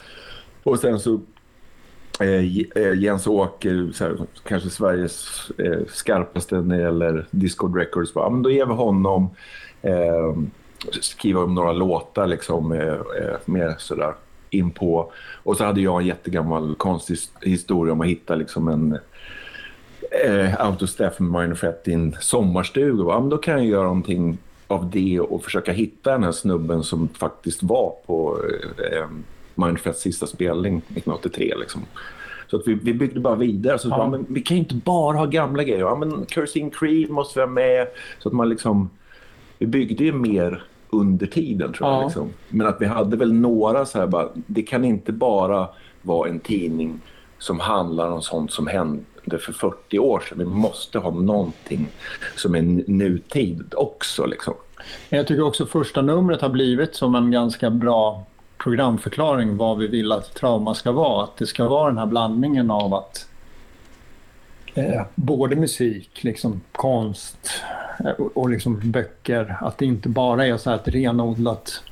Och 0.62 0.79
sen 0.79 1.00
så 1.00 1.21
Eh, 2.21 2.59
eh, 2.75 2.99
Jens 2.99 3.26
Åker, 3.26 4.00
här, 4.00 4.16
kanske 4.44 4.71
Sveriges 4.71 5.50
eh, 5.59 5.80
skarpaste 5.88 6.61
när 6.61 6.76
det 6.76 6.83
gäller 6.83 7.26
Discord 7.30 7.76
Records. 7.76 8.14
Bara, 8.14 8.30
men 8.30 8.42
då 8.42 8.50
ger 8.50 8.66
vi 8.66 8.73
honom 8.73 9.30
eh, 9.83 10.37
skriva 11.00 11.42
om 11.42 11.54
några 11.54 11.73
låtar 11.73 12.26
liksom, 12.26 12.73
eh, 12.73 12.88
eh, 12.88 13.37
mer 13.44 13.75
sådär 13.78 14.14
in 14.50 14.71
på. 14.71 15.12
Och 15.42 15.56
så 15.56 15.64
hade 15.64 15.80
jag 15.80 16.00
en 16.00 16.06
jättegammal 16.06 16.75
konstig 16.75 17.18
historia 17.40 17.92
om 17.92 18.00
att 18.00 18.06
hitta 18.06 18.35
liksom 18.35 18.68
en 18.68 18.99
eh, 20.25 20.61
Autostaff 20.61 21.18
med 21.18 21.42
Minor 21.42 21.54
Fett 21.54 21.88
i 21.88 21.92
en 21.92 22.16
sommarstuga. 22.21 23.04
Ja, 23.12 23.21
men 23.21 23.28
då 23.28 23.38
kan 23.38 23.54
jag 23.54 23.66
göra 23.66 23.87
någonting 23.87 24.38
av 24.66 24.90
det 24.90 25.21
och 25.21 25.44
försöka 25.44 25.73
hitta 25.73 26.12
den 26.12 26.25
här 26.25 26.33
snubben 26.33 26.83
som 26.83 27.09
faktiskt 27.09 27.62
var 27.62 27.94
på 28.06 28.38
eh, 28.92 29.06
Minor 29.54 29.76
Threats 29.76 30.00
sista 30.00 30.26
spelning 30.26 30.76
1983. 30.76 31.54
Liksom. 31.56 31.82
Så 32.50 32.56
att 32.56 32.68
vi, 32.68 32.75
vi 32.75 32.94
byggde 32.94 33.20
bara 33.20 33.34
vidare. 33.34 33.78
Så 33.78 33.88
ja. 33.88 33.96
bara, 33.96 34.08
men 34.08 34.26
vi 34.28 34.40
kan 34.40 34.56
ju 34.56 34.62
inte 34.62 34.75
bara 34.75 35.16
ha 35.16 35.26
gamla 35.26 35.64
grejer. 35.64 35.80
Ja, 35.80 35.96
men 35.96 36.26
Cursing 36.26 36.70
Creed 36.70 37.11
måste 37.11 37.38
vi 37.38 37.42
ha 37.42 37.50
med. 37.50 37.87
Så 38.18 38.28
att 38.28 38.34
man 38.34 38.49
liksom... 38.49 38.90
Vi 39.58 39.66
byggde 39.66 40.04
ju 40.04 40.12
mer 40.12 40.64
under 40.90 41.26
tiden 41.26 41.73
tror 41.73 41.90
jag. 41.90 42.04
Liksom. 42.04 42.30
Men 42.49 42.66
att 42.66 42.76
vi 42.80 42.87
hade 42.87 43.16
väl 43.16 43.32
några 43.32 43.87
så 43.87 43.99
här 43.99 44.06
bara, 44.06 44.28
det 44.34 44.62
kan 44.62 44.84
inte 44.84 45.12
bara 45.12 45.68
vara 46.02 46.28
en 46.28 46.40
tidning 46.40 47.00
som 47.38 47.61
handlar 47.61 48.11
om 48.11 48.23
sånt 48.23 48.52
som 48.52 48.66
hände 48.66 49.38
för 49.38 49.52
40 49.52 49.99
år 49.99 50.20
sedan. 50.28 50.38
Vi 50.38 50.44
måste 50.44 50.99
ha 50.99 51.11
någonting 51.11 51.88
som 52.37 52.54
är 52.54 52.62
nutid 52.87 53.75
också. 53.76 54.26
Liksom. 54.26 54.54
Jag 55.08 55.26
tycker 55.26 55.42
också 55.42 55.66
första 55.66 56.02
numret 56.02 56.40
har 56.40 56.49
blivit 56.49 56.94
som 56.94 57.14
en 57.14 57.30
ganska 57.30 57.70
bra 57.70 58.25
programförklaring 58.64 59.56
vad 59.56 59.78
vi 59.78 59.87
vill 59.87 60.12
att 60.12 60.35
trauma 60.35 60.75
ska 60.75 60.92
vara. 60.92 61.25
Att 61.25 61.37
det 61.37 61.47
ska 61.47 61.68
vara 61.68 61.88
den 61.88 61.99
här 61.99 62.06
blandningen 62.06 62.71
av 62.71 62.94
att 62.94 63.28
eh, 64.75 65.02
både 65.14 65.56
musik, 65.56 66.25
liksom 66.25 66.61
konst 66.73 67.50
eh, 67.99 68.11
och, 68.11 68.37
och 68.37 68.50
liksom 68.50 68.80
böcker. 68.90 69.56
Att 69.61 69.78
det 69.78 69.87
inte 69.87 70.09
bara 70.09 70.47
är 70.47 70.56
så 70.56 70.71
här 70.71 70.76
ett 70.76 70.88
renodlat 70.88 71.83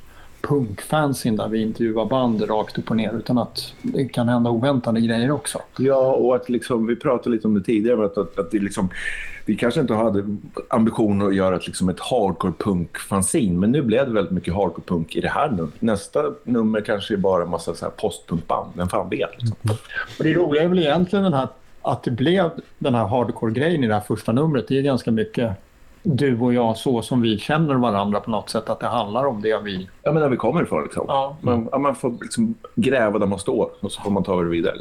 punkfansin 0.47 1.35
där 1.35 1.47
vi 1.47 1.61
intervjuar 1.61 2.05
band 2.05 2.49
rakt 2.49 2.77
upp 2.77 2.89
och 2.89 2.95
ner 2.95 3.13
utan 3.13 3.37
att 3.37 3.73
det 3.81 4.05
kan 4.05 4.29
hända 4.29 4.49
oväntade 4.49 5.01
grejer 5.01 5.31
också. 5.31 5.61
Ja, 5.77 6.13
och 6.13 6.35
att 6.35 6.49
liksom, 6.49 6.87
vi 6.87 6.95
pratade 6.95 7.35
lite 7.35 7.47
om 7.47 7.53
det 7.53 7.63
tidigare, 7.63 8.05
att, 8.05 8.17
att, 8.17 8.39
att 8.39 8.51
det 8.51 8.59
liksom, 8.59 8.89
vi 9.45 9.55
kanske 9.55 9.81
inte 9.81 9.93
hade 9.93 10.23
ambitionen 10.69 11.27
att 11.27 11.35
göra 11.35 11.55
ett, 11.55 11.67
liksom 11.67 11.89
ett 11.89 11.99
hardcore 11.99 12.53
punk-fanzin, 12.59 13.59
men 13.59 13.71
nu 13.71 13.81
blev 13.81 14.05
det 14.07 14.13
väldigt 14.13 14.33
mycket 14.33 14.53
hardcore 14.53 14.83
punk 14.85 15.15
i 15.15 15.21
det 15.21 15.29
här 15.29 15.49
numret. 15.49 15.81
Nästa 15.81 16.23
nummer 16.43 16.81
kanske 16.81 17.13
är 17.13 17.17
bara 17.17 17.43
en 17.43 17.49
massa 17.49 17.75
så 17.75 17.85
här 17.85 17.91
postpunkband, 17.91 18.71
vem 18.75 18.89
fan 18.89 19.09
vet? 19.09 19.29
Liksom. 19.37 19.57
Mm. 19.63 19.77
Och 20.17 20.23
det 20.23 20.33
roliga 20.33 20.63
är 20.63 20.67
väl 20.67 20.79
egentligen 20.79 21.23
den 21.23 21.33
här, 21.33 21.47
att 21.81 22.03
det 22.03 22.11
blev 22.11 22.51
den 22.79 22.95
här 22.95 23.05
hardcore-grejen 23.05 23.83
i 23.83 23.87
det 23.87 23.93
här 23.93 24.01
första 24.01 24.31
numret. 24.31 24.67
Det 24.67 24.77
är 24.77 24.81
ganska 24.81 25.11
mycket 25.11 25.51
du 26.03 26.39
och 26.39 26.53
jag 26.53 26.77
så 26.77 27.01
som 27.01 27.21
vi 27.21 27.37
känner 27.37 27.75
varandra 27.75 28.19
på 28.19 28.31
något 28.31 28.49
sätt. 28.49 28.69
Att 28.69 28.79
det 28.79 28.87
handlar 28.87 29.25
om 29.25 29.41
det 29.41 29.61
vi... 29.63 29.89
Ja, 30.03 30.11
men 30.11 30.21
där 30.21 30.29
vi 30.29 30.37
kommer 30.37 30.63
ifrån. 30.63 30.83
Liksom. 30.83 31.05
Ja. 31.07 31.37
Man, 31.41 31.69
man 31.81 31.95
får 31.95 32.13
liksom 32.21 32.55
gräva 32.75 33.19
där 33.19 33.27
man 33.27 33.39
står 33.39 33.69
och 33.79 33.91
så 33.91 34.01
får 34.01 34.11
man 34.11 34.23
ta 34.23 34.41
det 34.41 34.49
vidare. 34.49 34.77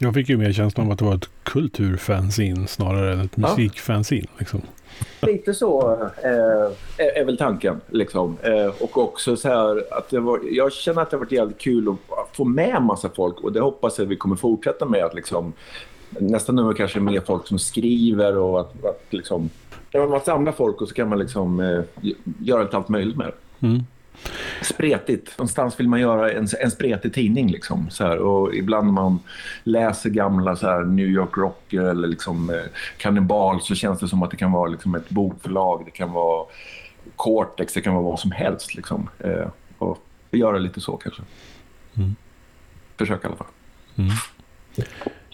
Jag 0.00 0.14
fick 0.14 0.28
ju 0.28 0.36
mer 0.36 0.52
känslan 0.52 0.86
av 0.86 0.92
att 0.92 0.98
det 0.98 1.04
var 1.04 1.14
ett 1.14 1.30
kulturfanzin 1.42 2.66
snarare 2.66 3.12
än 3.12 3.20
ett 3.20 3.36
musikfanzin. 3.36 4.26
Liksom. 4.38 4.62
Lite 5.20 5.54
så 5.54 5.92
eh, 6.22 7.04
är, 7.06 7.18
är, 7.20 7.24
väl 7.24 7.36
tanken. 7.36 7.80
Liksom. 7.90 8.36
Eh, 8.42 8.82
och 8.82 8.98
också 8.98 9.36
så 9.36 9.48
här 9.48 9.98
att 9.98 10.10
det 10.10 10.20
var, 10.20 10.40
jag 10.50 10.72
känner 10.72 11.02
att 11.02 11.10
det 11.10 11.16
har 11.16 11.24
varit 11.24 11.32
jävligt 11.32 11.58
kul 11.58 11.88
att 11.88 12.36
få 12.36 12.44
med 12.44 12.82
massa 12.82 13.08
folk 13.16 13.40
och 13.40 13.52
det 13.52 13.60
hoppas 13.60 13.98
jag 13.98 14.04
att 14.04 14.10
vi 14.10 14.16
kommer 14.16 14.36
fortsätta 14.36 14.86
med. 14.86 15.04
Att 15.04 15.14
liksom, 15.14 15.52
nästa 16.10 16.52
nummer 16.52 16.72
kanske 16.72 16.98
är 16.98 17.00
mer 17.00 17.20
folk 17.20 17.46
som 17.46 17.58
skriver 17.58 18.36
och 18.36 18.60
att, 18.60 18.84
att 18.84 19.06
liksom, 19.10 19.50
man 19.92 20.20
samla 20.20 20.52
folk 20.52 20.80
och 20.80 20.88
så 20.88 20.94
kan 20.94 21.08
man 21.08 21.18
liksom 21.18 21.60
eh, 21.60 22.10
göra 22.40 22.62
lite 22.62 22.76
allt 22.76 22.88
möjligt 22.88 23.16
med 23.16 23.26
det. 23.26 23.66
Mm. 23.66 23.82
Spretigt. 24.62 25.38
Någonstans 25.38 25.80
vill 25.80 25.88
man 25.88 26.00
göra 26.00 26.32
en, 26.32 26.46
en 26.60 26.70
spretig 26.70 27.14
tidning. 27.14 27.50
Liksom, 27.50 27.90
så 27.90 28.04
här. 28.04 28.18
Och 28.18 28.54
ibland 28.54 28.86
när 28.86 28.92
man 28.92 29.18
läser 29.64 30.10
gamla 30.10 30.56
så 30.56 30.66
här, 30.66 30.84
New 30.84 31.06
York 31.06 31.36
Rocker 31.36 31.80
eller 31.80 32.08
liksom, 32.08 32.50
eh, 32.50 32.62
Cannibal 32.98 33.60
så 33.60 33.74
känns 33.74 34.00
det 34.00 34.08
som 34.08 34.22
att 34.22 34.30
det 34.30 34.36
kan 34.36 34.52
vara 34.52 34.68
liksom, 34.68 34.94
ett 34.94 35.08
bokförlag. 35.08 35.82
Det 35.84 35.90
kan 35.90 36.12
vara 36.12 36.46
Cortex, 37.16 37.74
det 37.74 37.80
kan 37.80 37.94
vara 37.94 38.04
vad 38.04 38.20
som 38.20 38.30
helst. 38.30 38.74
Liksom. 38.74 39.08
Eh, 39.18 39.48
och 39.78 39.98
göra 40.30 40.58
lite 40.58 40.80
så 40.80 40.96
kanske. 40.96 41.22
Mm. 41.96 42.16
Försök 42.96 43.24
i 43.24 43.26
alla 43.26 43.36
fall. 43.36 43.46
Mm. 43.96 44.10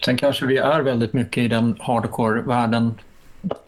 Sen 0.05 0.17
kanske 0.17 0.45
vi 0.45 0.57
är 0.57 0.81
väldigt 0.81 1.13
mycket 1.13 1.43
i 1.43 1.47
den 1.47 1.75
hardcore-världen 1.79 2.93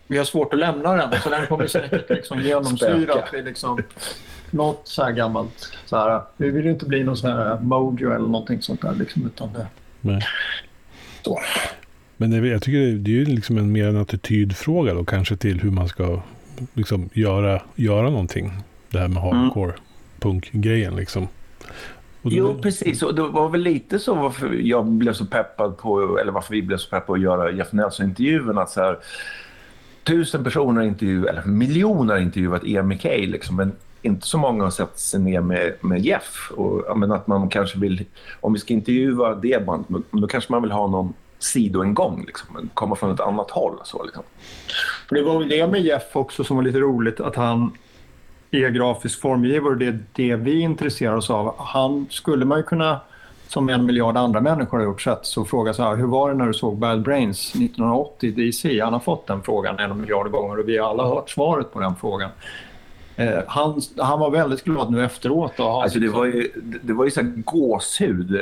vi 0.08 0.18
har 0.18 0.26
svårt 0.26 0.54
att 0.54 0.60
lämna 0.60 0.96
den, 0.96 1.22
så 1.22 1.30
den 1.30 1.48
kommer 1.48 1.68
säkert 1.68 2.10
liksom 2.10 2.42
genomsyra 2.42 3.24
liksom, 3.32 3.84
något 4.52 4.82
så 4.84 5.04
här 5.04 5.12
gammalt. 5.12 5.72
Så 5.86 5.98
här, 5.98 6.22
vi 6.38 6.50
vill 6.50 6.68
inte 6.68 6.86
bli 6.86 7.04
någon 7.04 7.18
sån 7.18 7.32
här 7.32 7.60
mojo 7.60 8.10
eller 8.10 8.28
någonting 8.28 8.62
sånt 8.62 8.82
där. 8.82 8.96
Liksom, 8.96 9.26
utan 9.26 9.54
det, 9.54 9.68
Nej. 10.02 10.22
Så. 11.22 11.40
Men 12.18 12.32
det, 12.32 12.48
jag 12.48 12.62
tycker 12.62 12.80
det, 12.80 13.12
är 13.12 13.16
ju 13.16 13.26
liksom 13.26 13.58
en 13.58 13.72
mer 13.72 13.88
en 13.88 13.98
attitydfråga 13.98 14.94
då 14.94 15.06
kanske 15.06 15.38
till 15.38 15.62
hur 15.62 15.72
man 15.72 15.88
ska 15.88 16.22
liksom 16.74 17.10
göra, 17.14 17.62
göra 17.76 18.10
någonting. 18.10 18.52
Det 18.90 19.00
här 19.00 19.08
med 19.08 19.24
mm. 19.24 19.40
hardcore 19.40 19.72
mm. 19.72 19.82
punk-grejen 20.20 20.96
liksom. 20.96 21.28
Då... 22.26 22.32
Jo, 22.34 22.60
precis. 22.62 23.04
Och 23.04 23.16
det 23.16 23.22
var 23.22 23.50
väl 23.50 23.62
lite 23.62 24.00
så 24.00 24.14
varför 24.14 24.54
jag 24.54 24.86
blev 24.86 25.14
så 25.14 25.26
peppad 25.26 25.78
på, 25.78 26.20
eller 26.20 26.32
varför 26.32 26.54
vi 26.54 26.62
blev 26.62 26.78
så 26.78 26.90
peppade 26.90 27.06
på 27.06 27.14
att 27.14 27.22
göra 27.22 27.52
Jeff 27.52 27.72
Nelson-intervjun. 27.72 28.58
Att 28.58 28.70
så 28.70 28.82
här, 28.82 29.00
tusen 30.04 30.44
personer 30.44 30.82
intervjuat, 30.82 31.30
eller 31.30 31.44
miljoner 31.44 32.18
intervjuat 32.18 32.64
EMK 32.64 33.04
liksom, 33.04 33.56
men 33.56 33.72
inte 34.02 34.28
så 34.28 34.38
många 34.38 34.64
har 34.64 34.72
sett 34.72 35.00
sig 35.00 35.20
ner 35.20 35.42
med, 35.42 35.74
med 35.82 36.06
Jeff. 36.06 36.52
Och, 36.52 37.00
men 37.00 37.12
att 37.12 37.28
man 37.28 37.50
kanske 37.50 37.80
vill, 37.80 38.06
om 38.42 38.54
vi 38.54 38.60
ska 38.60 38.74
intervjua 38.74 39.36
det 39.36 39.66
bandet, 39.66 40.04
då 40.12 40.28
kanske 40.28 40.52
man 40.52 40.62
vill 40.62 40.72
ha 40.72 40.88
någon 40.88 41.14
sidoingång, 41.40 42.24
liksom, 42.28 42.70
komma 42.74 42.96
från 42.96 43.12
ett 43.12 43.20
annat 43.20 43.52
håll. 43.52 43.80
Så, 43.84 44.04
liksom. 44.04 44.24
det 45.10 45.22
var 45.22 45.40
väl 45.40 45.50
det 45.50 45.68
med 45.68 45.82
Jeff 45.82 46.16
också 46.16 46.44
som 46.44 46.56
var 46.56 46.64
lite 46.64 46.80
roligt, 46.80 47.20
att 47.20 47.36
han 47.36 47.72
är 48.52 48.70
grafisk 48.70 49.22
formgivare 49.22 49.70
och 49.70 49.78
det 49.78 49.88
är 49.88 50.00
det 50.14 50.36
vi 50.36 50.60
intresserar 50.60 51.16
oss 51.16 51.30
av. 51.30 51.56
Han 51.58 52.06
skulle 52.10 52.46
man 52.46 52.58
ju 52.58 52.64
kunna 52.64 53.00
som 53.48 53.70
en 53.70 53.86
miljard 53.86 54.18
andra 54.18 54.42
människor 54.42 54.78
har 54.78 54.86
gjort 54.86 55.02
sett 55.02 55.26
så 55.26 55.46
fråga 55.46 55.74
så 55.74 55.84
här, 55.84 55.96
hur 55.96 56.08
var 56.08 56.30
det 56.30 56.36
när 56.36 56.48
du 56.48 56.54
såg 56.54 56.78
Bad 56.78 57.02
Brains 57.02 57.50
1980 57.50 58.30
i 58.30 58.32
DC? 58.32 58.80
Han 58.80 58.94
har 58.94 59.00
fått 59.00 59.28
den 59.28 59.44
frågan 59.44 59.80
en 59.80 60.02
miljard 60.02 60.32
gånger 60.32 60.60
och 60.60 60.70
vi 60.70 60.78
har 60.78 60.90
alla 60.90 61.08
hört 61.08 61.30
svaret 61.30 61.74
på 61.74 61.80
den 61.80 61.96
frågan. 61.96 62.30
Eh, 63.16 63.40
han, 63.48 63.82
han 63.98 64.20
var 64.20 64.32
väldigt 64.32 64.64
glad 64.64 64.92
nu 64.92 65.06
efteråt. 65.06 65.60
Och 65.60 65.84
alltså 65.84 66.00
det, 66.00 66.08
var 66.08 66.26
ju, 66.26 66.52
det 66.82 66.94
var 66.94 67.06
ju 67.06 67.12
så 67.12 67.22
gåshud. 67.36 68.36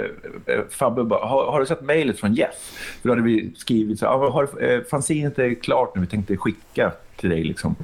Eh, 0.46 0.56
Fabbe 0.70 1.04
bara, 1.04 1.26
har, 1.26 1.52
har, 1.52 1.60
du 1.60 1.66
sett 1.66 1.82
mejlet 1.82 2.20
från 2.20 2.34
Jeff? 2.34 2.56
För 3.02 3.10
då 3.10 3.12
hade 3.16 3.22
vi 3.22 3.52
skrivit 3.56 4.00
så 4.00 4.06
här, 4.06 4.30
har, 4.30 4.63
eh, 4.63 4.82
fanzinet 4.92 5.39
är 5.39 5.54
klart 5.54 5.96
nu, 5.96 6.02
vi 6.02 6.08
tänkte 6.08 6.38
skicka 6.38 6.92
till 7.16 7.30
dig. 7.30 7.44
Liksom. 7.44 7.76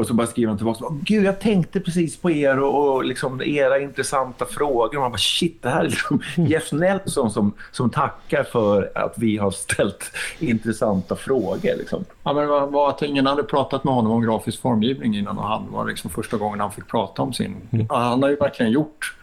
Och 0.00 0.06
så 0.06 0.14
bara 0.14 0.26
skriver 0.26 0.48
han 0.48 0.56
tillbaka. 0.56 0.84
Gud, 1.02 1.24
jag 1.24 1.40
tänkte 1.40 1.80
precis 1.80 2.16
på 2.16 2.30
er 2.30 2.58
och, 2.58 2.94
och 2.94 3.04
liksom 3.04 3.42
era 3.42 3.80
intressanta 3.80 4.44
frågor. 4.44 4.96
Och 4.96 5.02
man 5.02 5.10
bara, 5.10 5.18
shit, 5.18 5.62
det 5.62 5.68
här 5.68 5.84
är 5.84 5.88
liksom 5.88 6.22
Jeff 6.36 6.72
Nelson 6.72 7.30
som, 7.30 7.52
som 7.72 7.90
tackar 7.90 8.42
för 8.42 8.90
att 8.94 9.14
vi 9.16 9.36
har 9.36 9.50
ställt 9.50 10.12
intressanta 10.38 11.16
frågor. 11.16 11.76
Liksom. 11.78 12.04
Ja, 12.22 12.32
men 12.32 12.42
det 12.48 12.66
var 12.66 12.88
att 12.88 13.02
ingen 13.02 13.26
hade 13.26 13.42
pratat 13.42 13.84
med 13.84 13.94
honom 13.94 14.12
om 14.12 14.22
grafisk 14.22 14.60
formgivning 14.60 15.16
innan 15.16 15.38
och 15.38 15.44
han 15.44 15.72
var 15.72 15.86
liksom 15.86 16.10
första 16.10 16.36
gången 16.36 16.60
han 16.60 16.72
fick 16.72 16.88
prata 16.88 17.22
om 17.22 17.32
sin... 17.32 17.56
Mm. 17.70 17.86
Han 17.90 18.22
har 18.22 18.30
ju 18.30 18.36
verkligen 18.36 18.72
gjort 18.72 19.14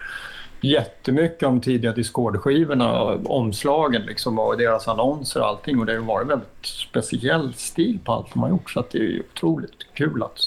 jättemycket 0.61 1.47
om 1.47 1.61
tidiga 1.61 1.91
Discord-skivorna, 1.91 3.17
omslagen 3.25 4.01
liksom, 4.01 4.39
och 4.39 4.57
deras 4.57 4.87
annonser 4.87 5.39
och 5.39 5.47
allting. 5.47 5.79
Och 5.79 5.85
det 5.85 5.93
har 5.93 6.01
varit 6.01 6.27
väldigt 6.27 6.65
speciell 6.65 7.53
stil 7.53 7.99
på 8.03 8.13
allt 8.13 8.33
de 8.33 8.43
har 8.43 8.49
gjort. 8.49 8.71
Så 8.71 8.83
det 8.91 8.97
är 8.97 9.21
otroligt 9.33 9.93
kul 9.93 10.23
att 10.23 10.39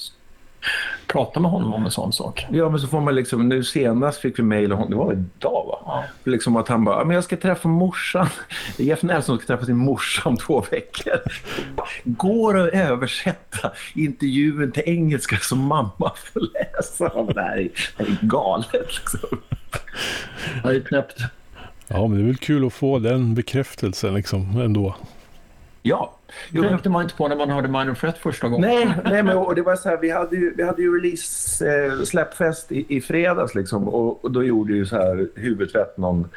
prata 1.07 1.41
med 1.41 1.51
honom 1.51 1.75
om 1.75 1.85
en 1.85 1.91
sån 1.91 2.13
sak. 2.13 2.47
Ja, 2.51 2.69
men 2.71 2.81
så 2.81 2.87
får 2.87 3.01
man 3.01 3.15
liksom, 3.15 3.49
nu 3.49 3.65
senast 3.65 4.21
fick 4.21 4.39
vi 4.39 4.43
mejl, 4.43 4.69
det 4.69 4.77
var 4.77 5.13
idag 5.13 5.67
va? 5.67 5.79
Ja. 5.87 6.05
Liksom 6.25 6.57
att 6.57 6.69
han 6.69 6.85
bara, 6.85 7.05
men 7.05 7.15
jag 7.15 7.25
ska 7.25 7.37
träffa 7.37 7.69
morsan. 7.69 8.29
Jeff 8.77 9.03
Nelson 9.03 9.39
ska 9.39 9.47
träffa 9.47 9.67
sin 9.67 9.77
morsa 9.77 10.29
om 10.29 10.37
två 10.37 10.65
veckor. 10.71 11.21
Går 12.05 12.59
att 12.59 12.75
översätta 12.75 13.73
intervjun 13.95 14.73
till 14.73 14.83
engelska 14.87 15.37
så 15.37 15.57
mamma 15.57 16.13
får 16.33 16.41
läsa. 16.53 17.23
Det 17.23 17.41
här 17.41 17.57
är, 17.57 17.71
det 17.97 18.05
här 18.05 18.07
är 18.07 18.19
galet 18.23 18.73
liksom. 18.73 19.39
Det 20.63 20.69
är 20.69 20.81
knäppt. 20.81 21.21
Ja, 21.89 22.07
men 22.07 22.19
det 22.19 22.25
är 22.25 22.27
väl 22.27 22.37
kul 22.37 22.67
att 22.67 22.73
få 22.73 22.99
den 22.99 23.35
bekräftelsen 23.35 24.15
liksom 24.15 24.61
ändå. 24.61 24.97
Ja. 25.83 26.17
Det 26.51 26.69
tänkte 26.69 26.89
man 26.89 27.03
inte 27.03 27.15
på 27.15 27.29
när 27.29 27.37
man 27.37 27.51
hörde 27.51 27.69
Minor 27.69 27.95
Threat 27.95 28.19
första 28.19 28.49
gången. 28.49 28.71
Nej, 28.71 28.95
nej 29.05 29.23
men 29.23 29.37
och 29.37 29.55
det 29.55 29.63
var 29.63 29.77
så 29.77 29.89
här, 29.89 29.97
vi 29.97 30.11
hade 30.11 30.37
ju, 30.37 30.55
vi 30.57 30.63
hade 30.63 30.83
ju 30.83 30.97
release, 30.97 31.67
eh, 31.67 32.03
släppfest 32.03 32.73
i, 32.73 32.97
i 32.97 33.01
fredags 33.01 33.55
liksom, 33.55 33.89
och, 33.89 34.25
och, 34.25 34.31
då 34.31 34.45
gjorde 34.45 34.73
ju 34.73 34.87
så 34.87 34.97
här 34.97 35.29
huvudtvätt 35.35 35.99
någon 35.99 36.29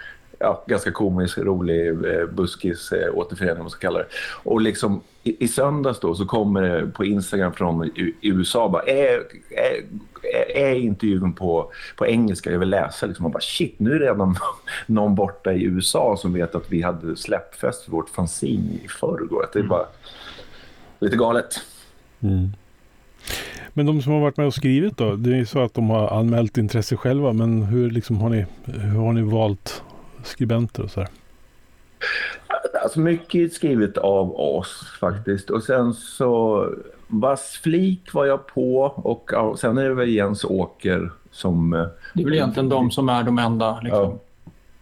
ja, 0.44 0.64
ganska 0.68 0.92
komisk, 0.92 1.38
rolig 1.38 1.88
eh, 1.88 2.26
buskis 2.26 2.92
eh, 2.92 3.16
återförening, 3.16 3.58
om 3.58 3.64
man 3.64 3.70
ska 3.70 3.80
kalla 3.80 4.00
det. 4.00 4.08
Och 4.44 4.62
liksom 4.62 5.02
i, 5.24 5.44
i 5.44 5.48
söndags 5.48 6.00
då 6.00 6.16
så 6.16 6.26
kommer 6.26 6.62
det 6.62 6.88
på 6.88 7.06
Instagram 7.06 7.54
från 7.54 7.92
USA 8.22 8.70
bara, 8.70 8.84
är, 8.84 9.24
är, 9.50 10.58
är 10.58 10.76
intervjun 10.76 11.34
på, 11.34 11.72
på 11.98 12.08
engelska, 12.08 12.52
jag 12.52 12.60
vill 12.60 12.70
läsa. 12.70 13.06
Liksom, 13.06 13.24
man 13.24 13.32
bara, 13.32 13.42
shit, 13.42 13.80
nu 13.80 13.92
är 13.96 14.00
det 14.00 14.06
redan 14.06 14.36
någon 14.86 15.16
borta 15.16 15.54
i 15.54 15.64
USA 15.64 16.18
som 16.18 16.34
vet 16.34 16.56
att 16.56 16.72
vi 16.72 16.82
hade 16.82 17.16
släppfest 17.16 17.84
för 17.84 17.92
vårt 17.92 18.10
fanzine 18.10 18.80
i 18.84 18.88
förrgår. 18.88 19.46
Det 19.54 19.60
är 19.60 19.64
bara 19.64 19.86
lite 21.00 21.16
galet. 21.16 21.60
Mm. 22.20 22.50
Men 23.74 23.86
de 23.86 24.02
som 24.02 24.14
har 24.14 24.20
varit 24.20 24.38
med 24.38 24.48
och 24.48 24.54
skrivit 24.54 24.98
då, 24.98 25.16
det 25.16 25.30
är 25.30 25.36
ju 25.36 25.46
så 25.46 25.60
att 25.60 25.74
de 25.74 25.90
har 25.90 26.20
anmält 26.20 26.58
intresse 26.58 26.98
själva, 26.98 27.34
men 27.34 27.64
hur, 27.64 27.92
liksom 27.92 28.18
har, 28.18 28.30
ni, 28.30 28.46
hur 28.66 29.00
har 29.00 29.14
ni 29.14 29.22
valt 29.22 29.84
skribenter 30.24 30.84
och 30.84 30.92
så 30.92 31.00
här? 31.00 31.10
Alltså 32.84 33.00
mycket 33.00 33.54
skrivet 33.54 33.98
av 33.98 34.36
oss 34.40 34.88
faktiskt. 35.00 35.50
Och 35.50 35.64
sen 35.64 35.94
så 35.94 36.70
Vass 37.08 37.60
Flik 37.64 38.14
var 38.14 38.26
jag 38.26 38.48
på 38.48 38.82
och 38.82 39.30
ja, 39.34 39.58
sen 39.58 39.78
är 39.78 39.84
det 39.90 39.94
väl 39.94 40.10
Jens 40.10 40.44
Åker 40.46 41.12
som... 41.32 41.74
eh, 41.74 41.86
Det 42.14 42.22
är 42.22 42.26
väl 42.26 42.34
egentligen 42.34 42.70
de 42.70 42.92
som 42.92 43.10
är 43.10 43.24
de 43.24 43.40
enda. 43.40 43.80
Liksom. 43.80 44.02
Ja. 44.04 44.18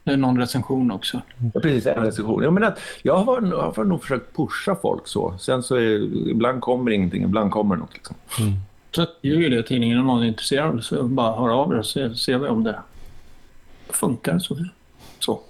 Det 0.04 0.12
är 0.12 0.17
någon 0.17 0.39
recension 0.39 0.91
också. 0.91 1.21
Ja, 1.54 1.60
precis, 1.60 1.86
en 1.88 2.04
recension. 2.04 2.43
Jag, 2.43 2.54
menar, 2.54 2.67
att 2.67 2.80
jag 3.01 3.15
har, 3.17 3.41
jag 3.47 3.71
har 3.71 3.84
nog 3.84 4.01
försökt 4.01 4.36
pusha 4.36 4.75
folk 4.82 5.08
så. 5.08 5.38
Sen 5.39 5.63
så 5.63 5.75
är, 5.75 5.89
ibland 6.30 6.62
kommer 6.62 6.91
ingenting, 6.91 7.23
ibland 7.23 7.51
kommer 7.51 7.75
något. 7.75 7.93
Liksom. 7.93 8.15
Så 8.95 9.01
det 9.21 9.30
är 9.30 9.36
ju 9.36 9.49
det 9.49 9.63
tidningen. 9.63 9.99
Om 9.99 10.08
någon 10.08 10.23
är 10.23 10.27
intresserad 10.27 10.84
så 10.84 11.04
bara 11.04 11.36
hör 11.36 11.49
av 11.49 11.73
er 11.73 11.82
så 11.82 12.13
ser 12.15 12.38
vi 12.38 12.47
om 12.47 12.63
det 12.63 12.80
funkar. 13.89 14.39
Så. 14.39 14.58
Så. 15.23 15.41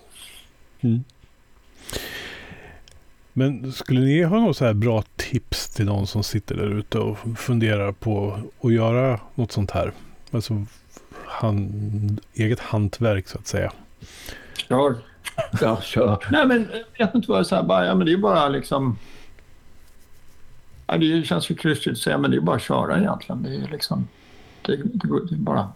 Men 3.33 3.71
skulle 3.71 3.99
ni 3.99 4.23
ha 4.23 4.39
något 4.39 4.57
så 4.57 4.65
här 4.65 4.73
bra 4.73 5.03
tips 5.15 5.69
till 5.69 5.85
någon 5.85 6.07
som 6.07 6.23
sitter 6.23 6.55
där 6.55 6.77
ute 6.79 6.99
och 6.99 7.17
funderar 7.37 7.91
på 7.91 8.39
att 8.61 8.73
göra 8.73 9.19
något 9.35 9.51
sånt 9.51 9.71
här? 9.71 9.91
Alltså 10.31 10.65
hand, 11.25 12.21
eget 12.33 12.59
hantverk 12.59 13.27
så 13.27 13.37
att 13.37 13.47
säga. 13.47 13.71
Kör. 14.69 14.95
Ja, 15.61 15.81
kör. 15.81 16.27
Nej, 16.31 16.47
men 16.47 16.67
jag 16.97 17.05
vet 17.05 17.15
inte 17.15 17.29
vad 17.29 17.39
jag 17.39 17.47
säger. 17.47 17.63
Bara, 17.63 17.85
ja, 17.85 17.95
men 17.95 18.05
det 18.05 18.13
är 18.13 18.17
bara 18.17 18.49
liksom... 18.49 18.97
Ja, 20.87 20.97
det 20.97 21.23
känns 21.27 21.51
ju 21.51 21.55
klyschigt 21.55 21.91
att 21.91 21.97
säga, 21.97 22.17
men 22.17 22.31
det 22.31 22.37
är 22.37 22.41
bara 22.41 22.55
att 22.55 22.61
köra 22.61 22.97
egentligen. 22.99 23.43
Det 23.43 23.55
är 23.55 23.67
liksom... 23.71 24.07
Det, 24.61 24.75
det, 24.75 25.07
går- 25.07 25.27
det 25.29 25.35
är 25.35 25.39
bara... 25.39 25.69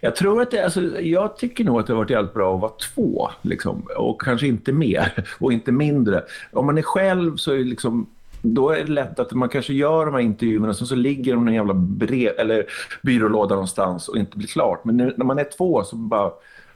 Jag 0.00 0.16
tror 0.16 0.42
att 0.42 0.50
det, 0.50 0.64
alltså, 0.64 1.00
jag 1.00 1.36
tycker 1.36 1.64
nog 1.64 1.80
att 1.80 1.86
det 1.86 1.92
har 1.92 1.98
varit 1.98 2.10
jävligt 2.10 2.34
bra 2.34 2.54
att 2.54 2.60
vara 2.60 2.72
två. 2.94 3.30
Liksom, 3.42 3.86
och 3.96 4.20
kanske 4.20 4.46
inte 4.46 4.72
mer 4.72 5.24
och 5.38 5.52
inte 5.52 5.72
mindre. 5.72 6.22
Om 6.52 6.66
man 6.66 6.78
är 6.78 6.82
själv 6.82 7.36
så 7.36 7.52
är 7.52 7.56
det 7.56 7.64
liksom 7.64 8.06
då 8.42 8.70
är 8.70 8.84
det 8.84 8.92
lätt 8.92 9.18
att 9.18 9.32
man 9.32 9.48
kanske 9.48 9.72
gör 9.72 10.06
de 10.06 10.14
här 10.14 10.20
intervjuerna 10.20 10.68
och 10.68 10.76
så 10.76 10.94
ligger 10.94 11.34
de 11.34 11.48
i 11.48 11.50
en 11.50 11.54
jävla 11.54 11.74
brev, 11.74 12.32
eller 12.38 12.66
byrålåda 13.02 13.54
någonstans 13.54 14.08
och 14.08 14.16
inte 14.16 14.38
blir 14.38 14.48
klart. 14.48 14.84
Men 14.84 14.96
nu, 14.96 15.14
när 15.16 15.24
man 15.24 15.38
är 15.38 15.44
två 15.56 15.84
så 15.84 15.96
bara 15.96 16.30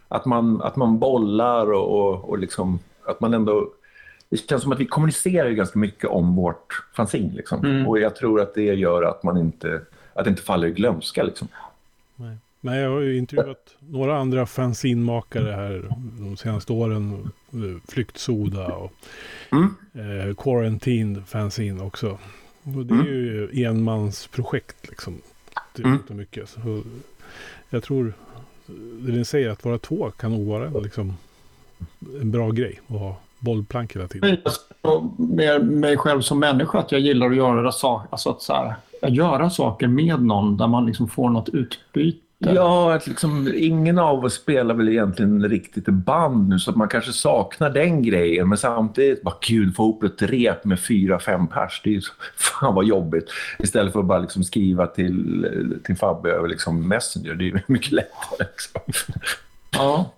att 0.08 0.24
man, 0.24 0.62
att 0.62 0.76
man 0.76 0.98
bollar 0.98 1.72
och, 1.72 2.00
och, 2.00 2.28
och 2.28 2.38
liksom 2.38 2.78
att 3.06 3.20
man 3.20 3.34
ändå... 3.34 3.70
Det 4.28 4.36
känns 4.36 4.62
som 4.62 4.72
att 4.72 4.80
vi 4.80 4.86
kommunicerar 4.86 5.50
ganska 5.50 5.78
mycket 5.78 6.10
om 6.10 6.36
vårt 6.36 6.84
fanzine. 6.96 7.32
Liksom. 7.34 7.64
Mm. 7.64 7.86
Och 7.86 7.98
jag 7.98 8.16
tror 8.16 8.40
att 8.40 8.54
det 8.54 8.62
gör 8.62 9.02
att 9.02 9.22
man 9.22 9.38
inte, 9.38 9.80
att 10.14 10.24
det 10.24 10.30
inte 10.30 10.42
faller 10.42 10.68
i 10.68 10.72
glömska. 10.72 11.22
Liksom. 11.22 11.48
Nej. 12.16 12.36
Nej, 12.60 12.80
jag 12.80 12.90
har 12.90 13.00
ju 13.00 13.16
intervjuat 13.18 13.76
några 13.80 14.18
andra 14.18 14.46
fanzinmakare 14.46 15.52
här 15.52 15.88
de 16.20 16.36
senaste 16.36 16.72
åren. 16.72 17.30
Flyktsoda 17.88 18.66
och 18.66 18.92
Mm. 19.52 19.74
eh, 20.28 20.34
Quarantine 20.34 21.22
fanzine 21.26 21.82
också. 21.82 22.18
Och 22.62 22.86
det 22.86 22.94
är 22.94 23.04
ju 23.04 23.64
enmansprojekt 23.64 24.88
liksom. 24.88 25.14
Det 25.76 25.82
är 25.82 25.86
Mm. 25.86 25.98
inte 25.98 26.14
mycket. 26.14 26.48
Så 26.48 26.82
jag 27.70 27.82
tror 27.82 28.12
det 29.00 29.12
ni 29.12 29.24
säger 29.24 29.50
att 29.50 29.64
vara 29.64 29.78
två 29.78 30.10
kan 30.10 30.30
nog 30.32 30.46
vara 30.46 30.66
en, 30.66 30.72
liksom, 30.82 31.14
en 32.20 32.30
bra 32.30 32.50
grej. 32.50 32.80
Att 32.86 32.98
ha 32.98 33.16
bollplank 33.38 33.96
hela 33.96 34.08
tiden. 34.08 34.36
Med 35.16 35.66
mig 35.70 35.96
själv 35.96 36.20
som 36.20 36.38
människa, 36.40 36.78
att 36.78 36.92
jag 36.92 37.00
gillar 37.00 37.30
att 37.30 37.36
göra, 37.36 37.66
alltså 38.10 38.30
att 38.30 38.42
så 38.42 38.52
här, 38.52 38.74
att 39.02 39.14
göra 39.14 39.50
saker 39.50 39.86
med 39.86 40.22
någon 40.22 40.56
där 40.56 40.66
man 40.66 40.86
liksom 40.86 41.08
får 41.08 41.30
något 41.30 41.48
utbyte. 41.48 42.18
Ja, 42.42 42.94
att 42.94 43.07
liksom, 43.07 43.53
ingen 43.57 43.98
av 43.98 44.24
oss 44.24 44.35
spelar 44.35 44.74
väl 44.74 44.88
egentligen 44.88 45.48
riktigt 45.48 45.88
i 45.88 45.90
band 45.90 46.48
nu 46.48 46.59
så 46.59 46.70
att 46.70 46.76
man 46.76 46.88
kanske 46.88 47.12
saknar 47.12 47.70
den 47.70 48.03
grejen. 48.03 48.48
Men 48.48 48.59
samtidigt, 48.59 49.22
bara 49.22 49.35
gud, 49.40 49.76
få 49.76 49.83
ihop 49.83 50.03
ett 50.03 50.22
rep 50.22 50.64
med 50.64 50.81
fyra, 50.81 51.20
fem 51.20 51.46
pers. 51.46 51.81
Det 51.85 51.90
är 51.90 51.94
ju 51.94 52.00
så, 52.00 52.12
fan 52.37 52.74
vad 52.74 52.85
jobbigt. 52.85 53.31
Istället 53.59 53.92
för 53.92 54.00
att 54.00 54.07
bara 54.07 54.18
liksom 54.18 54.44
skriva 54.44 54.87
till, 54.87 55.81
till 55.85 55.96
Fabbe 55.96 56.31
över 56.31 56.48
liksom 56.48 56.88
Messenger. 56.88 57.35
Det 57.35 57.44
är 57.44 57.46
ju 57.46 57.61
mycket 57.66 57.92
lättare. 57.92 58.46
Liksom. 58.50 58.81
Ja. 59.70 60.12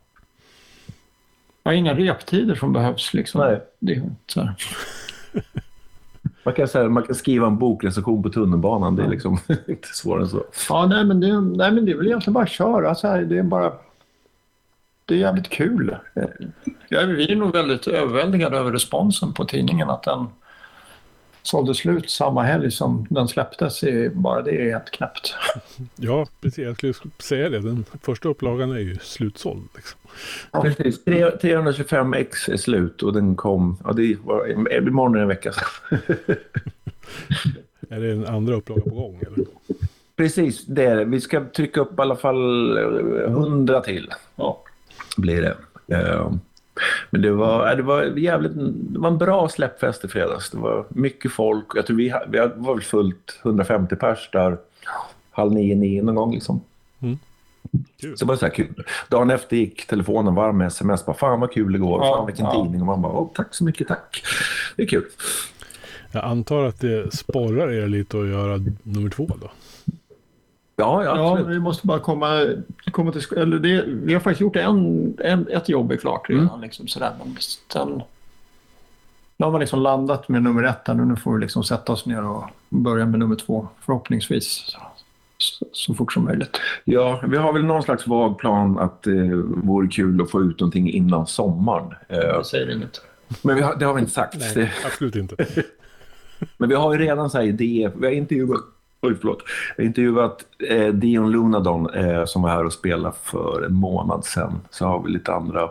Ja, 1.62 1.72
inga 1.72 1.94
reptider 1.94 2.54
som 2.54 2.72
behövs. 2.72 3.14
Liksom. 3.14 3.40
Nej. 3.40 3.60
Det 3.78 3.92
är 3.92 4.02
så 4.26 4.40
här. 4.40 4.54
Man, 6.44 6.54
kan, 6.54 6.68
säga, 6.68 6.88
man 6.88 7.02
kan 7.02 7.14
skriva 7.14 7.46
en 7.46 7.58
bokrecension 7.58 8.22
på 8.22 8.28
tunnelbanan. 8.28 8.96
Det 8.96 9.02
är 9.02 9.08
liksom 9.08 9.38
inte 9.66 9.88
svårare 9.88 10.22
än 10.22 10.28
så. 10.28 10.44
Ja, 10.68 10.86
nej 10.86 11.04
men, 11.04 11.20
det, 11.20 11.40
nej, 11.40 11.72
men 11.72 11.84
det 11.84 11.92
är 11.92 11.96
väl 11.96 12.06
egentligen 12.06 12.34
bara 12.34 12.44
att 12.44 12.50
köra. 12.50 12.94
Så 12.94 13.08
här, 13.08 13.22
det 13.22 13.38
är 13.38 13.42
bara... 13.42 13.72
Det 15.04 15.14
är 15.14 15.18
jävligt 15.18 15.48
kul. 15.48 15.96
Ja, 16.88 17.00
vi 17.06 17.32
är 17.32 17.36
nog 17.36 17.52
väldigt 17.52 17.86
överväldigade 17.86 18.58
över 18.58 18.72
responsen 18.72 19.32
på 19.32 19.44
tidningen. 19.44 19.90
Att 19.90 20.02
den 20.02 20.26
sålde 21.42 21.74
slut 21.74 22.10
samma 22.10 22.42
helg 22.42 22.70
som 22.70 23.06
den 23.10 23.28
släpptes. 23.28 23.82
Är, 23.82 24.08
bara 24.08 24.42
det 24.42 24.50
är 24.50 24.70
helt 24.70 24.90
knäppt. 24.90 25.34
Ja, 25.96 26.26
precis. 26.40 26.58
Jag 26.58 26.76
skulle 26.76 26.94
säga 27.18 27.48
det. 27.48 27.60
Den 27.60 27.84
första 28.02 28.28
upplagan 28.28 28.70
är 28.72 28.78
ju 28.78 28.96
slutsåld. 29.02 29.68
Liksom. 29.76 29.98
Precis. 30.62 31.04
Tre- 31.04 31.30
325 31.30 32.14
x 32.14 32.48
är 32.48 32.56
slut 32.56 33.02
och 33.02 33.12
den 33.12 33.36
kom... 33.36 33.78
Ja, 33.84 33.92
det 33.92 34.16
var, 34.24 34.50
imorgon 34.88 35.14
är 35.14 35.18
det 35.18 35.22
en 35.22 35.28
vecka 35.28 35.52
sedan. 35.52 35.98
Är 37.88 38.00
det 38.00 38.12
en 38.12 38.26
andra 38.26 38.54
upplaga 38.54 38.82
på 38.82 38.90
gång? 38.90 39.20
Eller? 39.26 39.46
Precis, 40.16 40.66
det 40.66 40.84
är 40.84 40.96
det. 40.96 41.04
Vi 41.04 41.20
ska 41.20 41.44
trycka 41.56 41.80
upp 41.80 41.98
i 41.98 42.02
alla 42.02 42.16
fall 42.16 42.76
eh, 42.78 43.32
100 43.32 43.80
till. 43.80 44.10
Ja. 44.36 44.62
Blir 45.16 45.42
det. 45.42 45.56
Eh, 45.96 46.32
Men 47.10 47.22
det 47.22 47.30
var, 47.30 47.70
eh, 47.70 47.76
det 47.76 47.82
var 47.82 48.02
jävligt... 48.02 48.52
Det 48.54 48.98
var 48.98 49.08
en 49.08 49.18
bra 49.18 49.48
släppfest 49.48 50.04
i 50.04 50.08
fredags. 50.08 50.50
Det 50.50 50.58
var 50.58 50.84
mycket 50.88 51.32
folk. 51.32 51.66
Jag 51.74 51.86
tror 51.86 51.96
vi, 51.96 52.14
vi 52.28 52.38
var 52.38 52.74
väl 52.74 52.82
fullt 52.82 53.40
150 53.42 53.96
pers 53.96 54.30
där 54.32 54.58
halv 55.30 55.52
nio, 55.52 55.74
nio 55.76 56.02
någon 56.02 56.14
gång. 56.14 56.34
Liksom. 56.34 56.60
Kul. 58.00 58.18
Så 58.18 58.24
det 58.24 58.28
var 58.28 58.36
så 58.36 58.46
här 58.46 58.54
kul. 58.54 58.84
Dagen 59.08 59.30
efter 59.30 59.56
gick 59.56 59.86
telefonen 59.86 60.34
varm 60.34 60.58
med 60.58 60.66
sms. 60.66 61.06
Bara, 61.06 61.16
Fan 61.16 61.40
vad 61.40 61.52
kul 61.52 61.74
igår. 61.74 62.04
Ja, 62.04 62.16
Fan 62.16 62.26
vilken 62.26 62.44
ja. 62.44 62.52
tidning. 62.52 62.80
Och 62.80 62.86
man 62.86 63.02
bara, 63.02 63.28
tack 63.34 63.54
så 63.54 63.64
mycket, 63.64 63.88
tack. 63.88 64.24
Det 64.76 64.82
är 64.82 64.86
kul. 64.86 65.04
Jag 66.12 66.24
antar 66.24 66.64
att 66.64 66.80
det 66.80 67.14
sporrar 67.14 67.70
er 67.72 67.88
lite 67.88 68.20
att 68.20 68.28
göra 68.28 68.60
nummer 68.82 69.10
två 69.10 69.30
då. 69.40 69.50
Ja, 70.82 71.04
ja, 71.04 71.16
Ja, 71.38 71.44
vi 71.44 71.58
måste 71.58 71.86
bara 71.86 71.98
komma, 71.98 72.46
komma 72.90 73.12
till... 73.12 73.20
sk- 73.20 73.38
Eller 73.38 73.58
det, 73.58 73.84
vi 73.86 74.12
har 74.14 74.20
faktiskt 74.20 74.40
gjort 74.40 74.56
en, 74.56 75.14
en, 75.20 75.48
ett 75.48 75.68
jobb 75.68 75.92
är 75.92 75.96
klart 75.96 76.30
redan. 76.30 76.60
Liksom, 76.60 76.88
sådär. 76.88 77.12
Men 77.18 77.36
sen, 77.72 78.02
nu 79.36 79.44
har 79.44 79.50
man 79.52 79.60
liksom 79.60 79.80
landat 79.80 80.28
med 80.28 80.42
nummer 80.42 80.62
ett 80.62 80.80
här. 80.88 80.94
Nu 80.94 81.16
får 81.16 81.34
vi 81.34 81.40
liksom 81.40 81.64
sätta 81.64 81.92
oss 81.92 82.06
ner 82.06 82.24
och 82.24 82.44
börja 82.68 83.06
med 83.06 83.18
nummer 83.18 83.36
två. 83.36 83.68
Förhoppningsvis 83.80 84.46
så, 84.66 84.78
så, 85.38 85.66
så 85.72 85.94
fort 85.94 86.12
som 86.12 86.24
möjligt. 86.24 86.60
Ja, 86.84 87.20
vi 87.28 87.36
har 87.36 87.52
väl 87.52 87.64
någon 87.64 87.82
slags 87.82 88.06
vag 88.06 88.38
plan 88.38 88.78
att 88.78 89.02
det 89.02 89.16
eh, 89.26 89.32
vore 89.46 89.88
kul 89.88 90.22
att 90.22 90.30
få 90.30 90.42
ut 90.42 90.60
någonting 90.60 90.90
innan 90.92 91.26
sommaren. 91.26 91.94
Eh, 92.08 92.18
Jag 92.18 92.46
säger 92.46 92.70
inget. 92.76 93.00
men 93.42 93.56
vi 93.56 93.62
har, 93.62 93.76
det 93.76 93.84
har 93.84 93.94
vi 93.94 94.00
inte 94.00 94.12
sagt. 94.12 94.36
Nej, 94.38 94.52
Det, 94.54 94.70
absolut 94.86 95.16
inte. 95.16 95.46
men 96.56 96.68
vi 96.68 96.74
har 96.74 96.92
ju 96.92 96.98
redan 96.98 97.30
så 97.30 97.38
här 97.38 97.44
idéer. 97.44 97.92
Vi 97.96 98.06
har 98.06 98.12
intervjuat, 98.14 98.60
oj, 99.02 99.14
förlåt. 99.20 99.42
Vi 99.76 99.82
har 99.82 99.88
intervjuat 99.88 100.44
eh, 100.68 100.88
Dion 100.88 101.32
Lunadon 101.32 101.94
eh, 101.94 102.24
som 102.24 102.42
var 102.42 102.50
här 102.50 102.64
och 102.64 102.72
spelade 102.72 103.14
för 103.22 103.62
en 103.62 103.74
månad 103.74 104.24
sedan. 104.24 104.60
Så 104.70 104.86
har 104.86 105.02
vi 105.02 105.10
lite 105.12 105.32
andra 105.32 105.70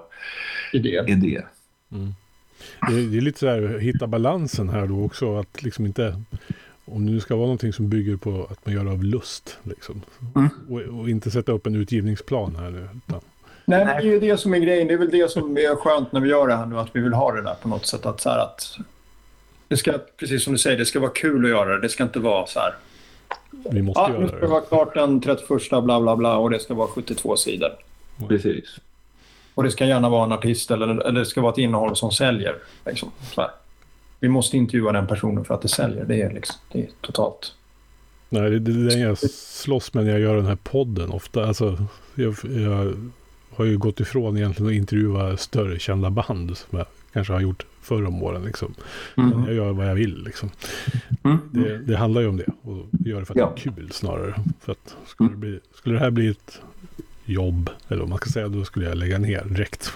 Idé. 0.74 1.04
idéer. 1.08 1.46
Det 1.90 2.94
är, 2.94 3.12
det 3.12 3.18
är 3.18 3.22
lite 3.22 3.40
så 3.40 3.48
här, 3.48 3.80
hitta 3.80 4.08
balansen 4.08 4.70
här 4.70 4.88
då 4.88 5.06
också. 5.06 5.38
Att 5.38 5.64
liksom 5.64 5.86
inte, 5.86 6.22
om 6.86 7.06
det 7.06 7.12
nu 7.12 7.20
ska 7.20 7.36
vara 7.36 7.46
någonting 7.46 7.74
som 7.74 7.90
bygger 7.90 8.18
på 8.18 8.48
att 8.52 8.66
man 8.66 8.76
gör 8.76 8.84
det 8.84 8.92
av 8.92 9.04
lust. 9.04 9.58
Liksom. 9.64 10.02
Mm. 10.36 10.50
Och, 10.70 11.00
och 11.00 11.10
inte 11.10 11.32
sätta 11.32 11.52
upp 11.52 11.68
en 11.68 11.76
utgivningsplan 11.76 12.56
här 12.56 12.70
nu. 12.70 12.88
Utan, 13.08 13.20
Nej, 13.66 13.86
men 13.86 13.96
det 13.96 14.10
är 14.10 14.14
ju 14.14 14.20
det 14.20 14.38
som 14.38 14.54
är 14.54 14.58
grejen. 14.60 14.88
Det 14.88 14.94
är 14.94 14.98
väl 14.98 15.12
det 15.12 15.32
som 15.32 15.58
är 15.58 15.76
skönt 15.76 16.12
när 16.12 16.20
vi 16.20 16.30
gör 16.30 16.48
det 16.48 16.56
här 16.56 16.66
nu. 16.66 16.80
Att 16.80 16.96
vi 16.96 17.00
vill 17.02 17.14
ha 17.14 17.32
det 17.32 17.42
där 17.42 17.56
på 17.62 17.68
något 17.68 17.86
sätt. 17.86 18.06
Att, 18.06 18.22
så 18.22 18.30
här, 18.30 18.40
att 18.40 18.78
det 19.68 19.78
ska, 19.78 19.94
precis 20.18 20.44
som 20.44 20.54
du 20.54 20.60
säger, 20.60 20.78
det 20.78 20.86
ska 20.86 21.00
vara 21.00 21.12
kul 21.12 21.46
att 21.46 21.52
göra 21.52 21.76
det. 21.76 21.82
Det 21.82 21.90
ska 21.90 22.04
inte 22.04 22.20
vara 22.20 22.48
så 22.48 22.60
här. 22.60 22.74
Vi 23.72 23.82
måste 23.82 24.02
Ja, 24.02 24.08
nu 24.08 24.14
göra 24.14 24.28
ska 24.28 24.36
det 24.38 24.42
det. 24.42 24.48
vara 24.48 24.62
klart 24.62 24.94
den 24.94 25.22
31 25.22 25.48
bla 25.84 26.02
bla 26.02 26.16
bla 26.16 26.38
och 26.38 26.50
det 26.50 26.60
ska 26.60 26.74
vara 26.74 26.88
72 26.88 27.36
sidor. 27.38 27.70
Precis. 28.28 28.66
Och 29.54 29.64
det 29.64 29.72
ska 29.72 29.86
gärna 29.86 30.10
vara 30.10 30.24
en 30.24 30.32
artist 30.32 30.72
eller, 30.72 30.88
eller 30.88 31.20
det 31.20 31.26
ska 31.26 31.42
vara 31.42 31.52
ett 31.52 31.58
innehåll 31.58 31.96
som 31.96 32.12
säljer. 32.12 32.56
Liksom, 32.86 33.12
så 33.34 33.42
här. 33.42 33.50
Vi 34.20 34.30
måste 34.30 34.58
intervjua 34.58 34.92
den 34.92 35.08
personen 35.08 35.46
för 35.46 35.54
att 35.54 35.62
det 35.62 35.68
säljer. 35.68 36.06
Det 36.06 36.22
är, 36.22 36.34
liksom, 36.34 36.56
det 36.72 36.80
är 36.82 36.88
totalt... 37.02 37.54
Nej, 38.30 38.50
det, 38.50 38.60
det 38.60 38.72
är 38.72 38.98
det 38.98 39.02
jag 39.02 39.18
slåss 39.32 39.94
med 39.94 40.06
när 40.06 40.12
jag 40.12 40.22
gör 40.22 40.36
den 40.36 40.46
här 40.46 40.58
podden 40.64 41.12
ofta. 41.12 41.46
Alltså, 41.46 41.78
jag, 42.16 42.36
jag 42.44 42.94
har 43.56 43.66
ju 43.66 43.78
gått 43.78 44.00
ifrån 44.00 44.38
egentligen 44.38 44.72
att 44.72 44.76
intervjua 44.78 45.38
större 45.38 45.80
kända 45.80 46.10
band 46.10 46.58
som 46.58 46.78
jag 46.78 46.88
kanske 47.14 47.34
har 47.34 47.40
gjort 47.40 47.66
förr 47.82 48.06
om 48.06 48.24
åren. 48.24 48.44
Liksom. 48.46 48.74
Mm. 49.18 49.44
Jag 49.46 49.54
gör 49.54 49.72
vad 49.72 49.90
jag 49.90 49.96
vill. 49.96 50.24
Liksom. 50.24 50.50
Mm. 51.24 51.38
Det, 51.52 51.78
det 51.78 51.98
handlar 51.98 52.22
ju 52.22 52.28
om 52.28 52.38
det. 52.38 52.46
Och 52.62 52.86
göra 53.06 53.20
det 53.20 53.26
för 53.26 53.34
att 53.34 53.38
Ja. 53.40 53.54
det 53.56 53.62
är 53.70 53.74
kul 53.76 53.92
snarare. 53.92 54.34
För 54.60 54.72
att 54.72 54.96
skulle, 55.06 55.30
det 55.30 55.38
bli, 55.38 55.60
skulle 55.76 55.96
det 55.96 56.00
här 56.00 56.12
bli 56.12 56.28
ett 56.28 56.62
jobb, 57.26 57.70
eller 57.88 58.00
vad 58.00 58.10
man 58.10 58.18
ska 58.18 58.30
säga, 58.30 58.48
då 58.48 58.64
skulle 58.66 58.86
jag 58.86 58.98
lägga 58.98 59.18
ner 59.18 59.44
direkt. 59.46 59.94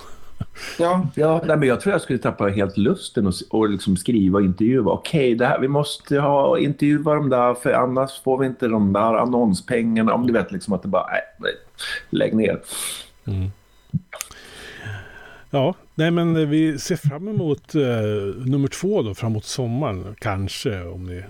Ja, 0.80 1.08
Ja, 1.16 1.44
nej, 1.48 1.58
men 1.58 1.68
jag 1.68 1.82
tror 1.82 1.92
jag 1.94 2.02
skulle 2.02 2.20
tappa 2.20 2.48
helt 2.48 2.78
lusten 2.78 3.28
och, 3.28 3.34
och 3.50 3.70
liksom 3.70 3.98
skriva 3.98 4.40
och 4.40 4.46
intervjua. 4.46 4.92
Okej, 4.92 5.36
det 5.36 5.46
här, 5.46 5.60
vi 5.60 5.68
måste 5.68 6.20
ha 6.20 6.60
intervjua 6.60 7.14
dem 7.16 7.30
där 7.30 7.54
för 7.54 7.72
annars 7.74 8.22
får 8.24 8.38
vi 8.38 8.46
inte 8.46 8.68
de 8.68 8.94
där 8.94 9.14
annonspengarna. 9.14 10.14
Om 10.14 10.28
du 10.28 10.34
vet 10.34 10.52
liksom 10.52 10.74
att 10.74 10.82
det 10.82 10.88
bara, 10.88 11.08
nej, 11.08 11.22
nej, 11.40 11.52
lägg 12.10 12.34
ner. 12.36 12.62
Mm. 13.26 13.50
Ja, 15.56 15.74
nej 15.96 16.12
men 16.12 16.50
vi 16.50 16.80
ser 16.80 16.96
fram 16.96 17.28
emot 17.28 17.76
eh, 17.76 17.82
nummer 18.46 18.68
två 18.68 19.02
då 19.02 19.14
framåt 19.14 19.46
sommaren. 19.46 20.16
Kanske 20.20 20.84
om 20.84 21.06
ni 21.06 21.24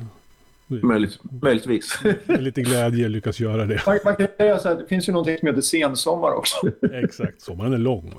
Möjligt, 0.68 1.20
möjligtvis. 1.42 2.00
med 2.26 2.44
lite 2.44 2.62
glädje 2.62 3.10
lyckas 3.10 3.40
göra 3.40 3.66
det. 3.66 3.82
man, 3.86 4.00
man 4.06 4.16
kan 4.16 4.28
säga 4.38 4.60
så 4.60 4.70
här, 4.70 4.76
det 4.76 4.88
finns 4.88 5.10
ju 5.10 5.14
någonting 5.14 5.38
som 5.38 5.48
heter 5.48 5.62
sensommar 5.62 6.32
också. 6.32 6.58
Exakt, 6.92 7.42
sommaren 7.42 7.74
är 7.74 7.78
lång. 7.78 8.14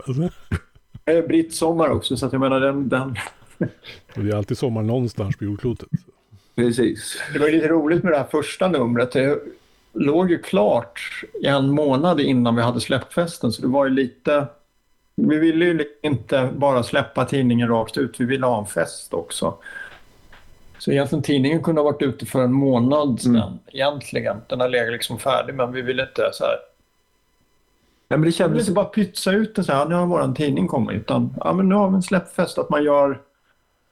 Det 1.04 1.12
är 1.12 1.28
brittsommar 1.28 1.88
också, 1.88 2.16
så 2.16 2.26
att 2.26 2.32
jag 2.32 2.40
menar 2.40 2.60
den, 2.60 2.88
den... 2.88 3.16
Och 4.16 4.24
det 4.24 4.30
är 4.30 4.36
alltid 4.36 4.58
sommar 4.58 4.82
någonstans 4.82 5.36
på 5.36 5.44
jordklotet. 5.44 5.88
Precis. 6.54 7.18
Det 7.32 7.38
var 7.38 7.50
lite 7.50 7.68
roligt 7.68 8.02
med 8.02 8.12
det 8.12 8.18
här 8.18 8.28
första 8.30 8.68
numret. 8.68 9.12
Det 9.12 9.38
låg 9.92 10.30
ju 10.30 10.38
klart 10.38 11.00
en 11.44 11.70
månad 11.70 12.20
innan 12.20 12.56
vi 12.56 12.62
hade 12.62 12.80
släppt 12.80 13.12
festen, 13.12 13.52
så 13.52 13.62
det 13.62 13.68
var 13.68 13.86
ju 13.86 13.90
lite... 13.90 14.46
Vi 15.16 15.38
ville 15.38 15.64
ju 15.64 15.84
inte 16.02 16.50
bara 16.56 16.82
släppa 16.82 17.24
tidningen 17.24 17.68
rakt 17.68 17.96
ut, 17.96 18.20
vi 18.20 18.24
ville 18.24 18.46
ha 18.46 18.58
en 18.58 18.66
fest 18.66 19.14
också. 19.14 19.54
Så 20.78 20.90
egentligen 20.92 21.22
tidningen 21.22 21.62
kunde 21.62 21.80
ha 21.80 21.84
varit 21.90 22.02
ute 22.02 22.26
för 22.26 22.42
en 22.44 22.52
månad 22.52 23.20
sedan, 23.20 23.36
Mm. 23.36 23.58
egentligen. 23.66 24.36
Den 24.48 24.60
har 24.60 24.68
legat 24.68 24.92
liksom 24.92 25.18
färdig, 25.18 25.54
men 25.54 25.72
vi 25.72 25.82
ville 25.82 26.02
inte 26.02 26.30
så 26.32 26.44
här... 26.44 26.56
Ja, 28.08 28.16
men 28.16 28.20
det 28.20 28.24
Vi 28.24 28.24
ville 28.24 28.32
kändes... 28.36 28.60
inte 28.62 28.72
bara 28.72 28.84
pytsa 28.84 29.32
ut 29.32 29.54
det 29.54 29.64
så 29.64 29.72
här, 29.72 29.86
nu 29.86 29.94
har 29.94 30.06
vår 30.06 30.34
tidning 30.34 30.68
kommit, 30.68 30.96
utan 30.96 31.34
ja, 31.40 31.52
men 31.52 31.68
nu 31.68 31.74
har 31.74 31.88
vi 31.88 31.94
en 31.96 32.02
släppfest, 32.02 32.58
att 32.58 32.70
man 32.70 32.84
gör, 32.84 33.20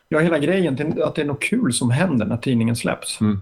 gör 0.09 0.21
hela 0.21 0.39
grejen 0.39 0.77
till 0.77 1.03
att 1.03 1.15
det 1.15 1.23
är 1.23 1.27
något 1.27 1.43
kul 1.43 1.73
som 1.73 1.91
händer 1.91 2.27
när 2.27 2.37
tidningen 2.37 2.77
släpps. 2.77 3.21
Mm. 3.21 3.41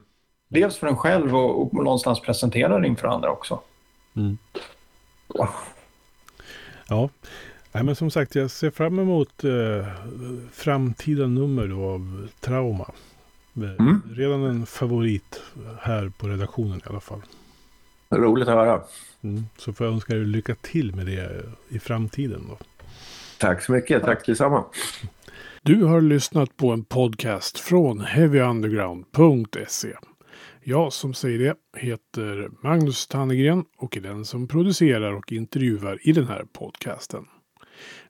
Dels 0.48 0.76
för 0.76 0.86
en 0.86 0.96
själv 0.96 1.36
och, 1.36 1.62
och 1.62 1.74
någonstans 1.84 2.20
presentera 2.20 2.78
det 2.78 2.86
inför 2.86 3.08
andra 3.08 3.30
också. 3.30 3.60
Mm. 4.16 4.38
Ja. 6.88 7.08
Nej, 7.72 7.84
men 7.84 7.96
som 7.96 8.10
sagt 8.10 8.34
jag 8.34 8.50
ser 8.50 8.70
fram 8.70 8.98
emot 8.98 9.44
eh, 9.44 9.86
framtida 10.52 11.26
nummer 11.26 11.68
då 11.68 11.84
av 11.84 12.28
Trauma. 12.40 12.84
Eh, 12.84 13.62
Mm. 13.78 14.02
Redan 14.14 14.42
en 14.44 14.66
favorit 14.66 15.42
här 15.80 16.12
på 16.18 16.28
redaktionen 16.28 16.78
i 16.78 16.82
alla 16.88 17.00
fall. 17.00 17.22
Roligt 18.10 18.48
att 18.48 18.54
höra. 18.54 18.82
Mm. 19.22 19.44
Så 19.58 19.72
får 19.72 19.86
jag 19.86 19.94
önska 19.94 20.14
er 20.16 20.18
lycka 20.24 20.54
till 20.54 20.94
med 20.94 21.06
det 21.06 21.44
i 21.68 21.78
framtiden. 21.78 22.46
Då. 22.48 22.58
Tack 23.38 23.62
så 23.62 23.72
mycket. 23.72 24.02
Tack 24.02 24.26
detsamma. 24.26 24.64
Du 25.62 25.84
har 25.84 26.00
lyssnat 26.00 26.56
på 26.56 26.70
en 26.70 26.84
podcast 26.84 27.58
från 27.58 28.00
heavyunderground.se. 28.00 29.92
Jag 30.62 30.92
som 30.92 31.14
säger 31.14 31.38
det 31.38 31.54
heter 31.80 32.50
Magnus 32.62 33.06
Tannegren 33.06 33.64
och 33.78 33.96
är 33.96 34.00
den 34.00 34.24
som 34.24 34.48
producerar 34.48 35.12
och 35.12 35.32
intervjuar 35.32 35.98
i 36.02 36.12
den 36.12 36.26
här 36.26 36.44
podcasten. 36.52 37.24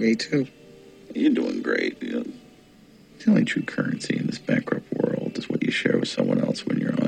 Me 0.00 0.14
too. 0.14 0.46
You're 1.14 1.34
doing 1.34 1.60
great. 1.60 2.00
Know, 2.02 2.24
the 3.18 3.30
only 3.30 3.44
true 3.44 3.62
currency 3.62 4.16
in 4.16 4.28
this 4.28 4.38
bankrupt 4.38 4.90
world 4.94 5.36
is 5.36 5.50
what 5.50 5.62
you 5.62 5.70
share 5.70 5.98
with 5.98 6.08
someone 6.08 6.40
else 6.40 6.64
when 6.64 6.78
you're 6.78 6.98